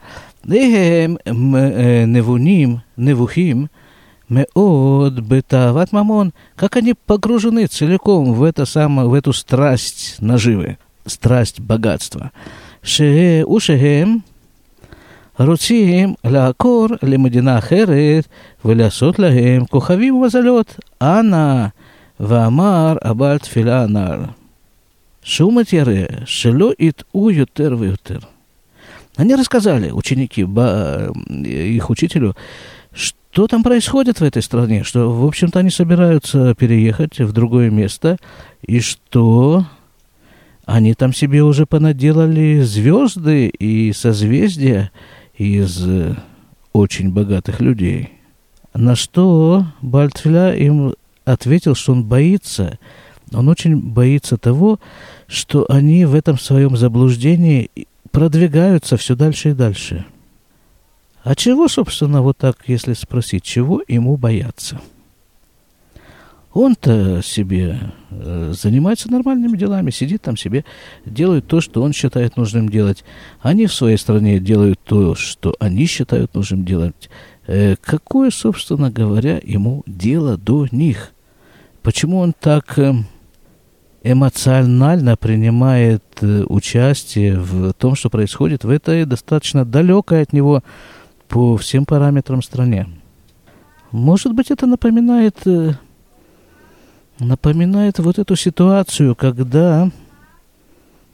Невуним, 0.44 1.22
невухим, 2.96 3.70
Меод 4.29 5.19
бетават 5.19 5.91
мамон, 5.91 6.33
как 6.55 6.77
они 6.77 6.95
погружены 6.95 7.67
целиком 7.67 8.33
в, 8.33 8.43
это 8.43 8.65
самое, 8.65 9.07
в 9.07 9.13
эту 9.13 9.33
страсть 9.33 10.15
наживы, 10.19 10.77
страсть 11.05 11.59
богатства. 11.59 12.31
Ше 12.81 13.43
ушехем 13.45 14.21
רוצים 15.39 16.13
לעקור 16.23 16.87
למדינה 17.03 17.57
אחרת 17.57 18.27
ולעשות 18.65 19.19
להם 19.19 19.65
כוכבים 19.65 20.15
ומזלות. 20.15 20.79
אנא, 21.01 21.65
ואמר 22.19 22.95
הבעל 23.01 23.37
תפילה 23.37 23.83
הנ"ל, 23.83 24.19
שהוא 25.21 25.53
מתיירא 25.53 26.05
שלא 26.25 26.71
יטעו 26.79 27.31
יותר 27.31 27.75
ויותר. 27.79 28.19
Они 29.17 29.33
рассказали, 29.33 29.91
ученики, 29.91 30.45
их 31.45 31.89
учителю, 31.89 32.35
что 32.92 33.46
там 33.46 33.62
происходит 33.62 34.20
в 34.20 34.24
этой 34.24 34.42
стране, 34.42 34.82
что, 34.82 35.10
в 35.10 35.24
общем-то, 35.24 35.60
они 35.60 35.70
собираются 35.70 36.54
переехать 36.54 37.18
в 37.20 37.32
другое 37.32 37.70
место, 37.70 38.16
и 38.62 38.80
что? 38.80 39.66
Они 40.66 40.94
там 40.94 41.12
себе 41.12 41.42
уже 41.42 41.66
понаделали 41.66 42.60
звезды 42.60 43.48
и 43.48 43.92
созвездия 43.92 44.90
из 45.36 45.86
э, 45.86 46.16
очень 46.72 47.12
богатых 47.12 47.60
людей. 47.60 48.10
На 48.74 48.94
что 48.94 49.66
Бальтфиля 49.80 50.54
им 50.54 50.94
ответил, 51.24 51.74
что 51.74 51.92
он 51.92 52.04
боится, 52.04 52.78
он 53.32 53.48
очень 53.48 53.76
боится 53.80 54.36
того, 54.36 54.78
что 55.26 55.66
они 55.68 56.04
в 56.04 56.14
этом 56.14 56.38
своем 56.38 56.76
заблуждении 56.76 57.70
продвигаются 58.10 58.96
все 58.96 59.14
дальше 59.16 59.50
и 59.50 59.54
дальше– 59.54 60.04
а 61.22 61.34
чего, 61.34 61.68
собственно, 61.68 62.22
вот 62.22 62.38
так, 62.38 62.56
если 62.66 62.94
спросить, 62.94 63.42
чего 63.42 63.82
ему 63.86 64.16
бояться? 64.16 64.80
Он-то 66.52 67.22
себе 67.22 67.78
э, 68.10 68.52
занимается 68.56 69.10
нормальными 69.10 69.56
делами, 69.56 69.90
сидит 69.90 70.22
там 70.22 70.36
себе, 70.36 70.64
делает 71.04 71.46
то, 71.46 71.60
что 71.60 71.82
он 71.82 71.92
считает 71.92 72.36
нужным 72.36 72.68
делать. 72.68 73.04
Они 73.40 73.66
в 73.66 73.74
своей 73.74 73.96
стране 73.96 74.40
делают 74.40 74.80
то, 74.82 75.14
что 75.14 75.54
они 75.60 75.86
считают 75.86 76.34
нужным 76.34 76.64
делать. 76.64 77.08
Э, 77.46 77.76
какое, 77.80 78.30
собственно 78.30 78.90
говоря, 78.90 79.40
ему 79.44 79.84
дело 79.86 80.36
до 80.36 80.66
них? 80.72 81.12
Почему 81.82 82.18
он 82.18 82.32
так 82.32 82.76
э, 82.78 82.94
эмоционально 84.02 85.16
принимает 85.16 86.02
участие 86.20 87.38
в 87.38 87.74
том, 87.74 87.94
что 87.94 88.10
происходит 88.10 88.64
в 88.64 88.70
этой 88.70 89.04
достаточно 89.04 89.64
далекой 89.64 90.22
от 90.22 90.32
него 90.32 90.64
по 91.30 91.56
всем 91.56 91.86
параметрам 91.86 92.42
стране. 92.42 92.88
Может 93.92 94.34
быть, 94.34 94.50
это 94.50 94.66
напоминает, 94.66 95.38
э, 95.46 95.74
напоминает 97.20 97.98
вот 98.00 98.18
эту 98.18 98.36
ситуацию, 98.36 99.14
когда 99.14 99.90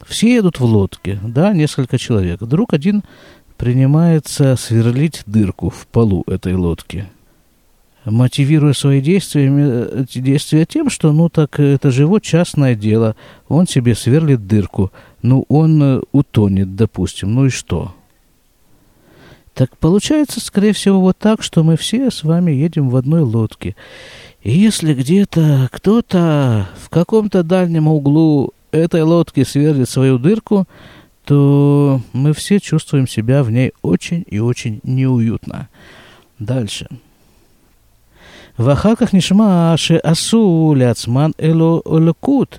все 0.05 0.35
едут 0.35 0.59
в 0.59 0.65
лодке, 0.65 1.19
да, 1.23 1.53
несколько 1.53 1.97
человек. 1.97 2.41
Вдруг 2.41 2.73
один 2.73 3.03
принимается 3.57 4.55
сверлить 4.55 5.21
дырку 5.27 5.69
в 5.69 5.85
полу 5.87 6.23
этой 6.27 6.55
лодки, 6.55 7.07
мотивируя 8.03 8.73
свои 8.73 9.01
действия, 9.01 9.47
эти 10.01 10.17
действия 10.17 10.65
тем, 10.65 10.89
что, 10.89 11.11
ну, 11.11 11.29
так 11.29 11.59
это 11.59 11.91
же 11.91 12.03
его 12.03 12.19
частное 12.19 12.73
дело, 12.73 13.15
он 13.47 13.67
себе 13.67 13.93
сверлит 13.93 14.47
дырку, 14.47 14.91
ну, 15.21 15.45
он 15.47 15.83
э, 15.83 16.01
утонет, 16.11 16.75
допустим, 16.75 17.35
ну 17.35 17.45
и 17.45 17.49
что– 17.49 17.93
так 19.56 19.76
получается, 19.76 20.40
скорее 20.40 20.72
всего, 20.72 21.00
вот 21.00 21.18
так, 21.18 21.42
что 21.42 21.62
мы 21.62 21.76
все 21.76 22.10
с 22.10 22.24
вами 22.24 22.52
едем 22.52 22.88
в 22.88 22.96
одной 22.96 23.20
лодке. 23.20 23.76
И 24.42 24.50
если 24.50 24.94
где-то 24.94 25.68
кто-то 25.70 26.68
в 26.80 26.88
каком-то 26.88 27.42
дальнем 27.42 27.86
углу 27.86 28.52
этой 28.70 29.02
лодки 29.02 29.44
сверлит 29.44 29.88
свою 29.88 30.18
дырку, 30.18 30.66
то 31.24 32.00
мы 32.12 32.32
все 32.32 32.58
чувствуем 32.58 33.06
себя 33.06 33.44
в 33.44 33.50
ней 33.50 33.72
очень 33.82 34.24
и 34.26 34.38
очень 34.38 34.80
неуютно. 34.82 35.68
Дальше. 36.38 36.88
ואחר 38.58 38.94
כך 38.94 39.14
נשמע 39.14 39.74
שעשו 39.76 40.74
לעצמן 40.76 41.30
אלוקות 41.40 42.58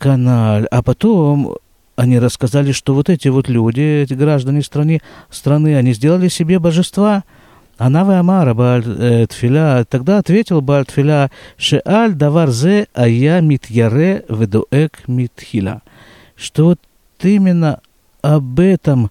כנ"ל, 0.00 0.66
а 0.72 0.82
потом 0.82 1.54
они 1.97 2.19
рассказали, 2.19 2.71
что 2.71 2.93
вот 2.93 3.09
эти 3.09 3.27
вот 3.27 3.49
люди, 3.49 4.03
эти 4.03 4.13
граждане 4.13 4.61
страны, 4.61 5.01
страны 5.31 5.75
они 5.75 5.93
сделали 5.93 6.29
себе 6.29 6.59
божества. 6.59 7.23
Анава 7.79 8.19
Амара 8.19 8.53
Баальтфиля, 8.53 9.83
тогда 9.89 10.19
ответил 10.19 10.61
Баальтфиля, 10.61 11.31
Шеаль 11.57 12.13
даварзе 12.13 12.87
ая 12.95 13.41
митьяре 13.41 14.25
ведуэк 14.29 15.07
митхила. 15.07 15.81
Что 16.35 16.65
вот 16.65 16.79
именно 17.23 17.81
об 18.21 18.59
этом 18.59 19.09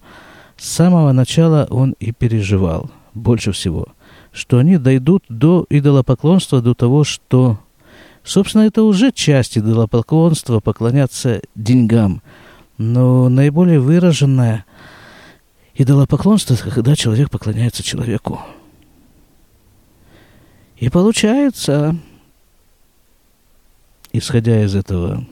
с 0.55 0.69
самого 0.69 1.11
начала 1.11 1.67
он 1.69 1.93
и 1.99 2.13
переживал 2.13 2.89
больше 3.13 3.51
всего. 3.51 3.89
Что 4.31 4.59
они 4.59 4.77
дойдут 4.77 5.25
до 5.27 5.65
идолопоклонства, 5.69 6.61
до 6.61 6.73
того, 6.73 7.03
что... 7.03 7.59
Собственно, 8.23 8.63
это 8.63 8.83
уже 8.83 9.11
часть 9.11 9.57
идолопоклонства, 9.57 10.61
поклоняться 10.61 11.41
деньгам– 11.55 12.21
но 12.77 13.29
наиболее 13.29 13.79
выраженное 13.79 14.65
идолопоклонство, 15.73 16.55
когда 16.69 16.95
человек 16.95 17.29
поклоняется 17.29 17.83
человеку. 17.83 18.41
И 20.77 20.89
получается, 20.89 21.95
исходя 24.13 24.63
из 24.63 24.75
этого 24.75 25.25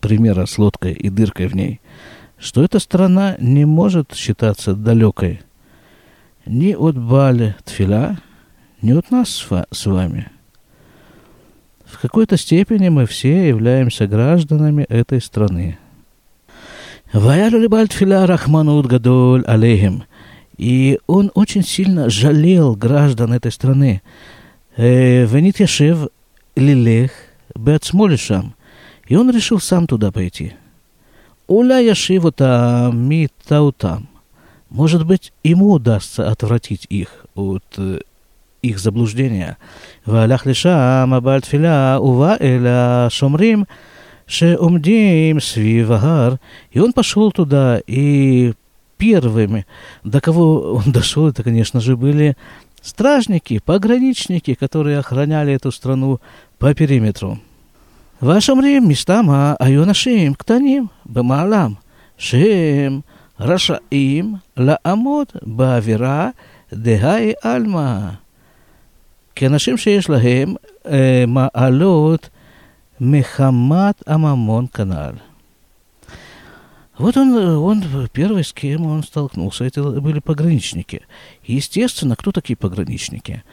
примера 0.00 0.46
с 0.46 0.58
лодкой 0.58 0.92
и 0.92 1.10
дыркой 1.10 1.46
в 1.46 1.54
ней, 1.54 1.80
что 2.38 2.62
эта 2.62 2.78
страна 2.78 3.36
не 3.38 3.64
может 3.64 4.14
считаться 4.14 4.74
далекой 4.74 5.42
ни 6.46 6.72
от 6.72 6.96
Бали 6.96 7.56
Тфиля, 7.64 8.18
ни 8.80 8.92
от 8.92 9.10
нас 9.10 9.46
с 9.70 9.86
вами. 9.86 10.30
В 11.84 12.00
какой-то 12.00 12.36
степени 12.36 12.88
мы 12.88 13.06
все 13.06 13.48
являемся 13.48 14.06
гражданами 14.06 14.84
этой 14.84 15.20
страны. 15.20 15.78
«Ваял 17.12 17.54
улибаль 17.54 17.88
тфиля 17.88 18.26
рахманут 18.26 18.86
гадоль 18.86 19.44
алейхим». 19.46 20.04
И 20.58 20.98
он 21.06 21.30
очень 21.34 21.62
сильно 21.62 22.10
жалел 22.10 22.74
граждан 22.74 23.32
этой 23.32 23.50
страны. 23.50 24.02
Э, 24.76 25.24
«Венит 25.24 25.60
яшев 25.60 26.08
лилех 26.54 27.12
бецмолишам». 27.54 28.54
И 29.06 29.16
он 29.16 29.30
решил 29.30 29.58
сам 29.58 29.86
туда 29.86 30.12
пойти. 30.12 30.54
«Уля 31.46 31.78
яшиву 31.78 32.30
там, 32.30 33.08
ми 33.08 33.28
таутам». 33.46 34.08
Может 34.68 35.06
быть, 35.06 35.32
ему 35.42 35.72
удастся 35.72 36.30
отвратить 36.30 36.86
их 36.90 37.24
от 37.34 37.64
э, 37.78 38.00
их 38.60 38.78
заблуждения. 38.78 39.56
«Валях 40.04 40.44
лишам 40.44 41.14
абальтфиля 41.14 41.98
ува 42.00 42.36
эля 42.38 43.08
шумрим» 43.10 43.66
השומרים 44.27 44.27
שעומדים 44.27 45.39
סביב 45.39 45.91
ההר. 45.91 46.35
И 46.71 46.79
он 46.79 46.93
пошел 46.93 47.31
туда, 47.31 47.79
и 47.87 48.53
первыми, 48.97 49.65
до 50.03 50.21
кого 50.21 50.75
он 50.75 50.91
дошел, 50.91 51.27
это, 51.27 51.43
конечно 51.43 51.79
же, 51.79 51.95
были 51.97 52.35
стражники, 52.81 53.59
пограничники, 53.63 54.53
которые 54.53 54.99
охраняли 54.99 55.53
эту 55.53 55.71
страну 55.71 56.19
по 56.57 56.73
периметру. 56.73 57.37
והשומרים 58.21 58.87
מסתמה 58.87 59.53
היו 59.59 59.83
אנשים 59.83 60.33
קטנים 60.33 60.85
במעלם, 61.05 61.73
שהם 62.17 62.99
רשאים 63.39 64.35
לעמוד 64.57 65.27
באווירה 65.41 66.29
דהי 66.73 67.33
עלמא. 67.41 68.09
כאנשים 69.35 69.77
שיש 69.77 70.09
להם 70.09 70.55
אה, 70.85 71.23
מעלות 71.27 72.29
Мехаммад 72.98 73.98
Амамон 74.06 74.68
Каналь. 74.68 75.20
Вот 76.98 77.16
он, 77.16 77.32
он 77.36 77.84
первый, 78.12 78.42
с 78.42 78.52
кем 78.52 78.86
он 78.86 79.04
столкнулся, 79.04 79.64
это 79.64 79.82
были 80.00 80.18
пограничники. 80.18 81.02
Естественно, 81.44 82.16
кто 82.16 82.32
такие 82.32 82.56
пограничники? 82.56 83.44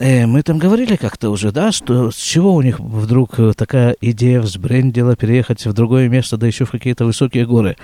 Э, 0.00 0.26
мы 0.26 0.42
там 0.42 0.58
говорили 0.58 0.96
как-то 0.96 1.30
уже, 1.30 1.52
да, 1.52 1.70
что 1.70 2.10
с 2.10 2.16
чего 2.16 2.54
у 2.54 2.62
них 2.62 2.80
вдруг 2.80 3.36
такая 3.56 3.96
идея 4.00 4.40
взбрендила 4.40 5.14
переехать 5.14 5.64
в 5.64 5.72
другое 5.72 6.08
место, 6.08 6.36
да 6.36 6.48
еще 6.48 6.64
в 6.64 6.72
какие-то 6.72 7.04
высокие 7.04 7.46
горы? 7.46 7.76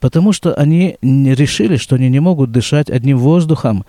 Потому 0.00 0.32
что 0.32 0.54
они 0.54 0.98
решили, 1.00 1.76
что 1.76 1.94
они 1.94 2.08
не 2.08 2.18
могут 2.18 2.50
дышать 2.50 2.90
одним 2.90 3.18
воздухом 3.18 3.84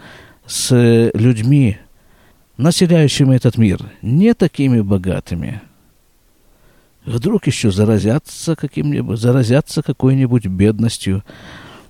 с 0.45 1.11
людьми, 1.15 1.79
населяющими 2.63 3.35
этот 3.35 3.57
мир, 3.57 3.79
не 4.01 4.33
такими 4.33 4.79
богатыми. 4.79 5.61
Вдруг 7.05 7.45
еще 7.47 7.69
заразятся 7.69 8.55
каким-нибудь, 8.55 9.19
заразятся 9.19 9.83
какой-нибудь 9.83 10.47
бедностью. 10.47 11.23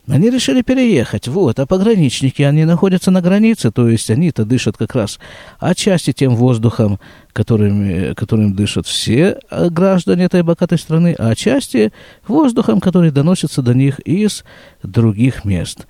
Они 0.07 0.29
решили 0.29 0.63
переехать, 0.63 1.29
вот, 1.29 1.59
а 1.59 1.65
пограничники, 1.65 2.41
они 2.41 2.65
находятся 2.65 3.09
на 3.12 3.21
границе, 3.21 3.71
то 3.71 3.88
есть 3.88 4.09
они-то 4.09 4.43
дышат 4.43 4.75
как 4.75 4.95
раз 4.95 5.17
отчасти 5.59 6.12
тем 6.12 6.36
воздухом, 6.36 6.99
которым, 7.31 8.13
которым 8.15 8.53
дышат 8.53 8.86
все 8.86 9.39
граждане 9.49 10.25
этой 10.25 10.43
богатой 10.43 10.77
страны, 10.77 11.15
а 11.17 11.29
отчасти 11.29 11.93
воздухом, 12.27 12.81
который 12.81 13.12
доносится 13.12 13.62
до 13.62 13.73
них 13.73 13.99
из 13.99 14.43
других 14.81 15.45
мест. 15.45 15.88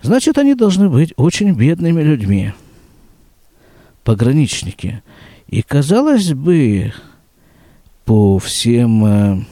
Значит, 0.00 0.38
они 0.38 0.54
должны 0.54 0.88
быть 0.88 1.12
очень 1.16 1.52
бедными 1.52 2.00
людьми 2.00 2.54
пограничники. 4.04 5.02
И, 5.48 5.62
казалось 5.62 6.32
бы, 6.32 6.92
по 8.04 8.38
всем 8.38 9.04
э, 9.04 9.44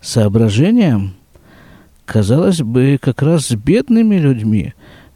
соображениям, 0.00 1.14
казалось 2.04 2.60
бы, 2.60 2.98
как 3.00 3.22
раз 3.22 3.46
с 3.46 3.54
бедными 3.54 4.16
людьми 4.16 4.74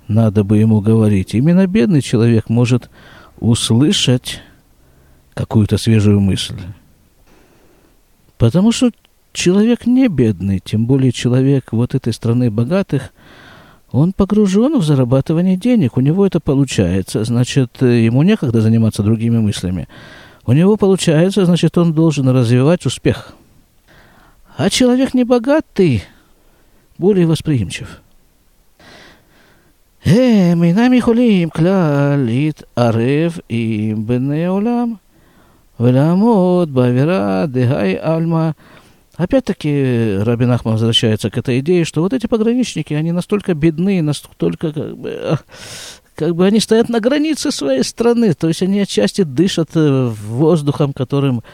надо 0.09 0.44
бы 0.44 0.59
ему 0.59 0.80
говорить. 0.80 1.35
Именно 1.35 1.66
бедный 1.66 2.00
человек 2.00 2.48
может 2.48 2.90
услышать 3.38 4.40
какую-то 5.35 5.78
свежую 5.78 6.20
мысль. 6.20 6.59
Потому 8.38 8.72
что 8.72 8.90
человек 9.33 9.87
не 9.87 10.09
бедный, 10.09 10.61
тем 10.61 10.87
более 10.87 11.12
человек 11.12 11.72
вот 11.72 11.94
этой 11.94 12.12
страны 12.12 12.50
богатых– 12.50 13.12
он 13.93 14.13
погружен 14.13 14.78
в 14.78 14.84
зарабатывание 14.84 15.58
денег, 15.58 15.97
у 15.97 16.02
него 16.02 16.25
это 16.25 16.39
получается, 16.39 17.23
значит, 17.23 17.82
ему 17.82 18.23
некогда 18.23 18.62
заниматься 18.62 19.04
другими 19.04 19.39
мыслями. 19.39 19.88
У 20.45 20.54
него 20.54 20.78
получается, 20.78 21.45
значит, 21.45 21.78
он 21.78 21.93
должен 21.93 22.30
развивать 22.30 22.86
успех. 22.86 23.34
А 24.58 24.69
человек 24.69 25.13
небогатый 25.13 26.04
более 26.97 27.25
восприимчив. 27.25 28.02
הם 30.06 30.63
אינם 30.63 30.93
יכולים 30.93 31.49
כלל 31.49 32.19
להתערב 32.25 33.38
עם 33.49 34.08
בני 34.08 34.45
עולם 34.45 34.93
ולעמוד 35.80 36.73
באווירה 36.73 37.45
דהי 37.45 37.95
עלמא 37.99 38.49
Опять-таки 39.16 40.18
Рабин 40.22 40.50
Ахман 40.50 40.74
возвращается 40.74 41.31
к 41.31 41.38
этой 41.38 41.61
идее, 41.61 41.85
что 41.85 42.03
вот 42.03 42.12
эти 42.12 42.27
пограничники, 42.27 42.94
они 42.94 43.12
настолько 43.12 43.55
бедны, 43.55 44.03
настолько 44.03 44.72
как 44.72 44.96
бы, 44.96 45.38
как 46.16 46.35
бы 46.35 46.46
они 46.46 46.59
стоят 46.59 46.88
на 46.88 46.98
границе 46.98 47.53
своей 47.53 47.85
страны, 47.85 48.35
то 48.35 48.48
есть 48.48 48.62
они 48.62 48.81
отчасти 48.81 49.22
дышат 49.22 49.70
э, 49.74 50.07
воздухом, 50.09 50.92
которым, 50.92 51.44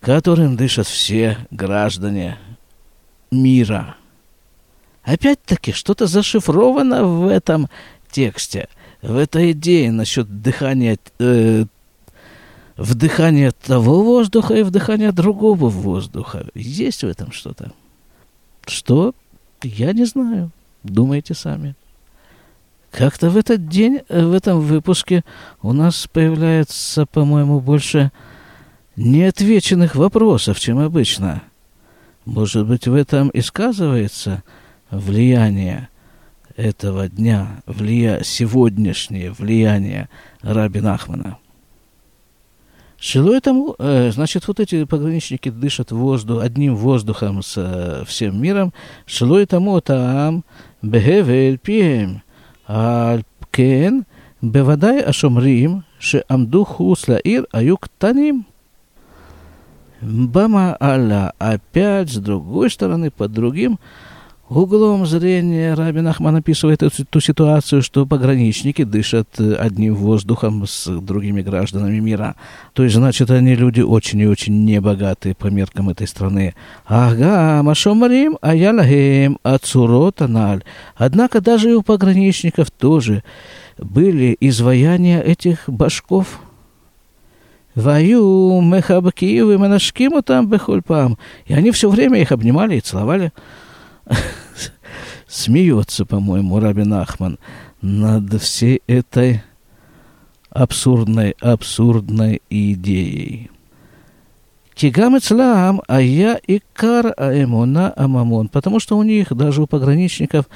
которым 0.00 0.56
дышат 0.56 0.86
все 0.86 1.38
граждане 1.50 2.38
мира. 3.32 3.96
Опять-таки, 5.02 5.72
что-то 5.72 6.06
зашифровано 6.06 7.04
в 7.04 7.26
этом 7.26 7.68
тексте, 8.10 8.68
в 9.02 9.16
этой 9.16 9.52
идее 9.52 9.90
насчет 9.90 10.40
дыхания 10.40 10.98
э, 11.18 11.64
вдыхание 12.76 13.50
того 13.52 14.02
воздуха 14.02 14.54
и 14.54 14.62
вдыхание 14.62 15.12
другого 15.12 15.68
воздуха. 15.68 16.46
Есть 16.54 17.02
в 17.02 17.08
этом 17.08 17.32
что-то? 17.32 17.72
Что? 18.66 19.14
Я 19.62 19.92
не 19.92 20.04
знаю. 20.04 20.50
Думайте 20.82 21.34
сами. 21.34 21.74
Как-то 22.90 23.30
в 23.30 23.36
этот 23.36 23.68
день, 23.68 24.00
в 24.08 24.32
этом 24.32 24.60
выпуске 24.60 25.24
у 25.60 25.72
нас 25.72 26.06
появляется, 26.10 27.06
по-моему, 27.06 27.60
больше 27.60 28.10
неотвеченных 28.96 29.96
вопросов, 29.96 30.58
чем 30.58 30.78
обычно. 30.78 31.42
Может 32.24 32.66
быть, 32.66 32.86
в 32.86 32.94
этом 32.94 33.28
и 33.28 33.40
сказывается 33.40 34.42
влияние 34.90 35.88
этого 36.56 37.08
дня, 37.08 37.62
влия... 37.66 38.22
сегодняшнее 38.22 39.32
влияние 39.32 40.08
Раби 40.40 40.80
Нахмана. 40.80 41.38
Шилой 42.99 43.39
тому, 43.41 43.75
э, 43.79 44.11
значит, 44.11 44.47
вот 44.47 44.59
эти 44.59 44.83
пограничники 44.83 45.49
дышат 45.49 45.91
воздух, 45.91 46.43
одним 46.43 46.75
воздухом 46.75 47.41
с 47.41 47.55
э, 47.57 48.03
всем 48.05 48.39
миром. 48.41 48.73
Шилой 49.05 49.45
тому 49.45 49.81
там 49.81 50.43
бегевель 50.81 51.57
пием. 51.57 52.21
על 52.71 53.21
כן, 53.51 53.99
בוודאי 54.43 55.03
השומרים 55.03 55.79
שעמדו 55.99 56.65
חוץ 56.65 57.09
לעיר 57.09 57.45
היו 57.53 57.77
קטנים. 57.77 58.43
Бама'алля 60.01 61.33
опять 61.37 62.09
с 62.09 62.17
другой 62.17 62.71
стороны, 62.71 63.11
под 63.11 63.33
другим 63.33 63.77
углом 64.48 65.06
зрения 65.06 65.74
Рабин 65.74 66.06
Ахман 66.06 66.36
описывает 66.36 66.82
эту, 66.82 67.04
ту 67.04 67.20
ситуацию, 67.20 67.82
что 67.82 68.06
пограничники 68.06 68.84
дышат 68.84 69.28
э, 69.38 69.54
одним 69.54 69.94
воздухом 69.94 70.66
с 70.66 70.86
другими 71.00 71.42
гражданами 71.42 71.98
мира. 71.98 72.36
То 72.72 72.84
есть, 72.84 72.94
значит, 72.94 73.30
они 73.30 73.54
люди 73.54 73.80
очень 73.80 74.20
и 74.20 74.26
очень 74.26 74.64
небогатые 74.64 75.34
по 75.34 75.48
меркам 75.48 75.90
этой 75.90 76.06
страны. 76.06 76.54
Ага, 76.86 77.62
машомарим 77.62 78.38
аялахем 78.40 79.38
ацуротаналь. 79.42 80.62
Однако 80.94 81.40
даже 81.40 81.70
и 81.70 81.74
у 81.74 81.82
пограничников 81.82 82.70
тоже 82.70 83.24
были 83.78 84.36
изваяния 84.40 85.20
этих 85.20 85.64
башков. 85.66 86.40
Ваю, 87.74 88.62
мехабкиевы, 88.62 89.58
манашкиму 89.58 90.22
там 90.22 90.48
бехульпам. 90.48 91.18
И 91.44 91.52
они 91.52 91.72
все 91.72 91.90
время 91.90 92.20
их 92.20 92.32
обнимали 92.32 92.76
и 92.76 92.80
целовали. 92.80 93.32
Смеется, 95.28 96.04
по-моему, 96.04 96.60
Рабин 96.60 96.92
Ахман 96.94 97.38
над 97.82 98.40
всей 98.40 98.82
этой 98.86 99.42
абсурдной, 100.50 101.36
абсурдной 101.40 102.42
идеей. 102.48 103.50
Кигам 104.74 105.16
Ицлаам, 105.16 105.80
а 105.88 106.02
я 106.02 106.38
и 106.46 106.60
кар 106.74 107.14
аэмона 107.16 107.94
амамон. 107.96 108.48
Потому 108.48 108.78
что 108.78 108.98
у 108.98 109.02
них, 109.02 109.34
даже 109.34 109.62
у 109.62 109.66
пограничников, 109.66 110.46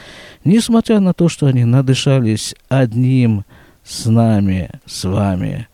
несмотря 0.45 1.01
на 1.01 1.15
то, 1.15 1.31
что 1.31 1.47
они 1.47 1.65
надышались 1.65 2.55
одним 2.69 3.45
с 3.83 4.05
нами, 4.05 4.71
с 4.85 5.05
вами, 5.05 5.69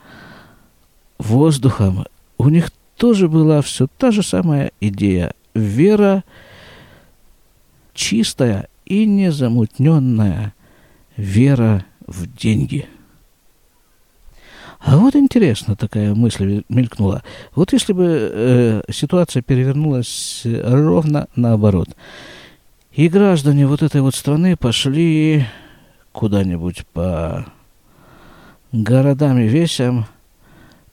воздухом, 1.18 2.06
у 2.38 2.48
них 2.48 2.70
тоже 2.96 3.28
была 3.28 3.62
все 3.62 3.88
та 3.98 4.12
же 4.12 4.22
самая 4.22 4.70
идея. 4.80 5.32
Вера 5.54 6.22
чистая 7.96 8.68
и 8.84 9.04
незамутненная. 9.06 10.54
Вера 11.16 11.84
в 12.06 12.26
деньги– 12.36 12.86
а 14.86 14.98
вот 14.98 15.16
интересно 15.16 15.74
такая 15.74 16.14
мысль 16.14 16.62
мелькнула. 16.68 17.24
Вот 17.56 17.72
если 17.72 17.92
бы 17.92 18.30
э, 18.32 18.82
ситуация 18.92 19.42
перевернулась 19.42 20.42
ровно 20.44 21.26
наоборот, 21.34 21.88
и 22.92 23.08
граждане 23.08 23.66
вот 23.66 23.82
этой 23.82 24.00
вот 24.00 24.14
страны 24.14 24.56
пошли 24.56 25.44
куда-нибудь 26.12 26.86
по 26.92 27.46
городам 28.70 29.38
и 29.40 29.48
весям 29.48 30.06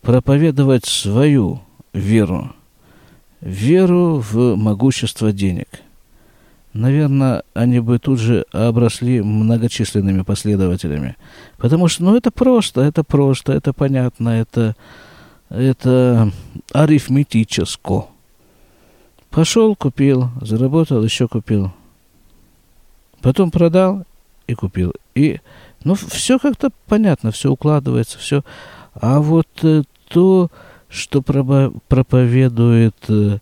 проповедовать 0.02 0.86
свою 0.86 1.62
веру, 1.94 2.52
веру 3.42 4.24
в 4.28 4.56
могущество 4.56 5.32
денег– 5.32 5.68
наверное, 6.73 7.43
они 7.53 7.79
бы 7.79 7.99
тут 7.99 8.19
же 8.19 8.45
обросли 8.51 9.21
многочисленными 9.21 10.23
последователями. 10.23 11.15
Потому 11.57 11.88
что, 11.88 12.03
ну, 12.03 12.15
это 12.15 12.31
просто, 12.31 12.81
это 12.81 13.03
просто, 13.03 13.53
это 13.53 13.73
понятно, 13.73 14.29
это, 14.29 14.75
это 15.49 16.31
арифметическо. 16.71 18.07
Пошел, 19.29 19.75
купил, 19.75 20.29
заработал, 20.41 21.03
еще 21.03 21.27
купил. 21.27 21.71
Потом 23.21 23.51
продал 23.51 24.05
и 24.47 24.53
купил. 24.53 24.93
И, 25.15 25.39
ну, 25.83 25.95
все 25.95 26.38
как-то 26.39 26.69
понятно, 26.88 27.31
все 27.31 27.51
укладывается, 27.51 28.19
все. 28.19 28.43
А 28.93 29.19
вот 29.19 29.47
э, 29.63 29.83
то, 30.07 30.51
что 30.89 31.21
проповедует 31.21 32.95
э, 33.07 33.39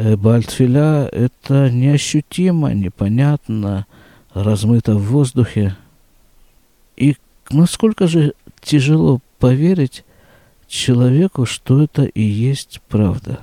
Бальтфиля– 0.00 1.08
это 1.12 1.70
неощутимо, 1.70 2.72
непонятно, 2.72 3.86
размыто 4.32 4.94
в 4.94 5.02
воздухе. 5.02 5.76
И 6.96 7.16
насколько 7.50 8.06
же 8.06 8.34
тяжело 8.60 9.20
поверить 9.38 10.04
человеку, 10.68 11.44
что 11.44 11.82
это 11.82 12.04
и 12.04 12.22
есть 12.22 12.80
правда. 12.88 13.40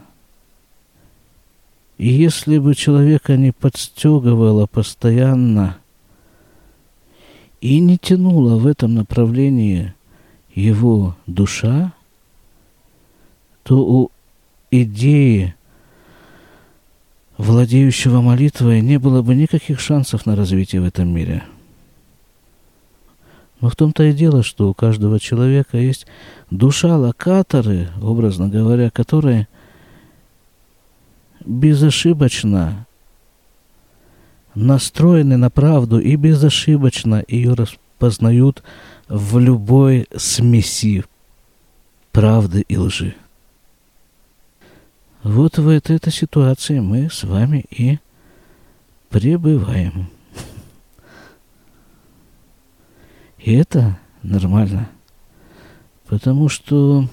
И 1.97 2.07
если 2.07 2.57
бы 2.57 2.73
человека 2.75 3.37
не 3.37 3.51
подстегивало 3.51 4.67
постоянно 4.67 5.77
и 7.59 7.79
не 7.79 7.97
тянула 7.97 8.55
в 8.57 8.67
этом 8.67 8.95
направлении 8.95 9.93
его 10.53 11.15
душа, 11.25 11.93
то 13.63 13.79
у 13.79 14.11
идеи 14.71 15.55
владеющего 17.37 18.21
молитвой, 18.21 18.81
не 18.81 18.97
было 18.97 19.21
бы 19.21 19.35
никаких 19.35 19.79
шансов 19.79 20.25
на 20.25 20.35
развитие 20.35 20.81
в 20.81 20.85
этом 20.85 21.13
мире. 21.13 21.43
Но 23.59 23.69
в 23.69 23.75
том-то 23.75 24.03
и 24.03 24.13
дело, 24.13 24.43
что 24.43 24.69
у 24.69 24.73
каждого 24.73 25.19
человека 25.19 25.77
есть 25.77 26.05
душа-локаторы, 26.51 27.89
образно 28.01 28.49
говоря, 28.49 28.89
которые 28.89 29.47
безошибочно 31.43 32.85
настроены 34.53 35.37
на 35.37 35.49
правду 35.49 35.99
и 35.99 36.15
безошибочно 36.15 37.23
ее 37.27 37.53
распознают 37.53 38.63
в 39.07 39.39
любой 39.39 40.07
смеси 40.15 41.03
правды 42.11 42.63
и 42.67 42.77
лжи. 42.77 43.15
Вот 45.27 45.57
в 45.57 45.67
этой, 45.67 45.97
этой 45.97 46.13
ситуации 46.13 46.79
мы 46.79 47.09
с 47.09 47.25
вами 47.25 47.65
и 47.69 47.99
пребываем. 49.09 50.07
И 53.37 53.53
это 53.53 53.99
нормально. 54.23 54.89
Потому 56.05 56.47
что 56.47 57.09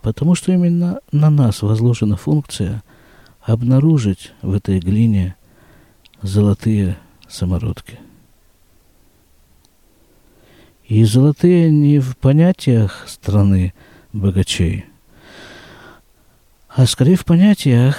потому 0.00 0.34
что 0.34 0.50
именно 0.50 1.00
на 1.12 1.28
нас 1.28 1.60
возложена 1.60 2.16
функция 2.16 2.82
обнаружить 3.42 4.32
в 4.40 4.54
этой 4.54 4.78
глине 4.78 5.36
золотые 6.22 6.96
самородки. 7.28 7.98
И 10.86 11.04
золотые 11.04 11.70
не 11.70 11.98
в 11.98 12.16
понятиях 12.16 13.04
страны 13.06 13.74
богачей– 14.14 14.86
а 16.68 16.86
скорее 16.86 17.16
в 17.16 17.24
понятиях 17.24 17.96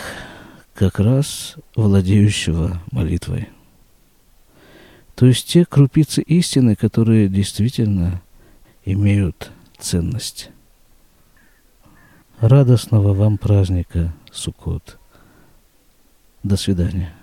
как 0.73 0.99
раз 0.99 1.55
владеющего 1.75 2.81
молитвой. 2.91 3.49
То 5.15 5.25
есть 5.25 5.47
те 5.47 5.65
крупицы 5.65 6.21
истины, 6.21 6.75
которые 6.75 7.27
действительно 7.27 8.21
имеют 8.85 9.51
ценность. 9.77 10.49
Радостного 12.39 13.13
вам 13.13 13.37
праздника, 13.37 14.13
Суккот. 14.31 14.97
До 16.43 16.55
свидания. 16.55 17.13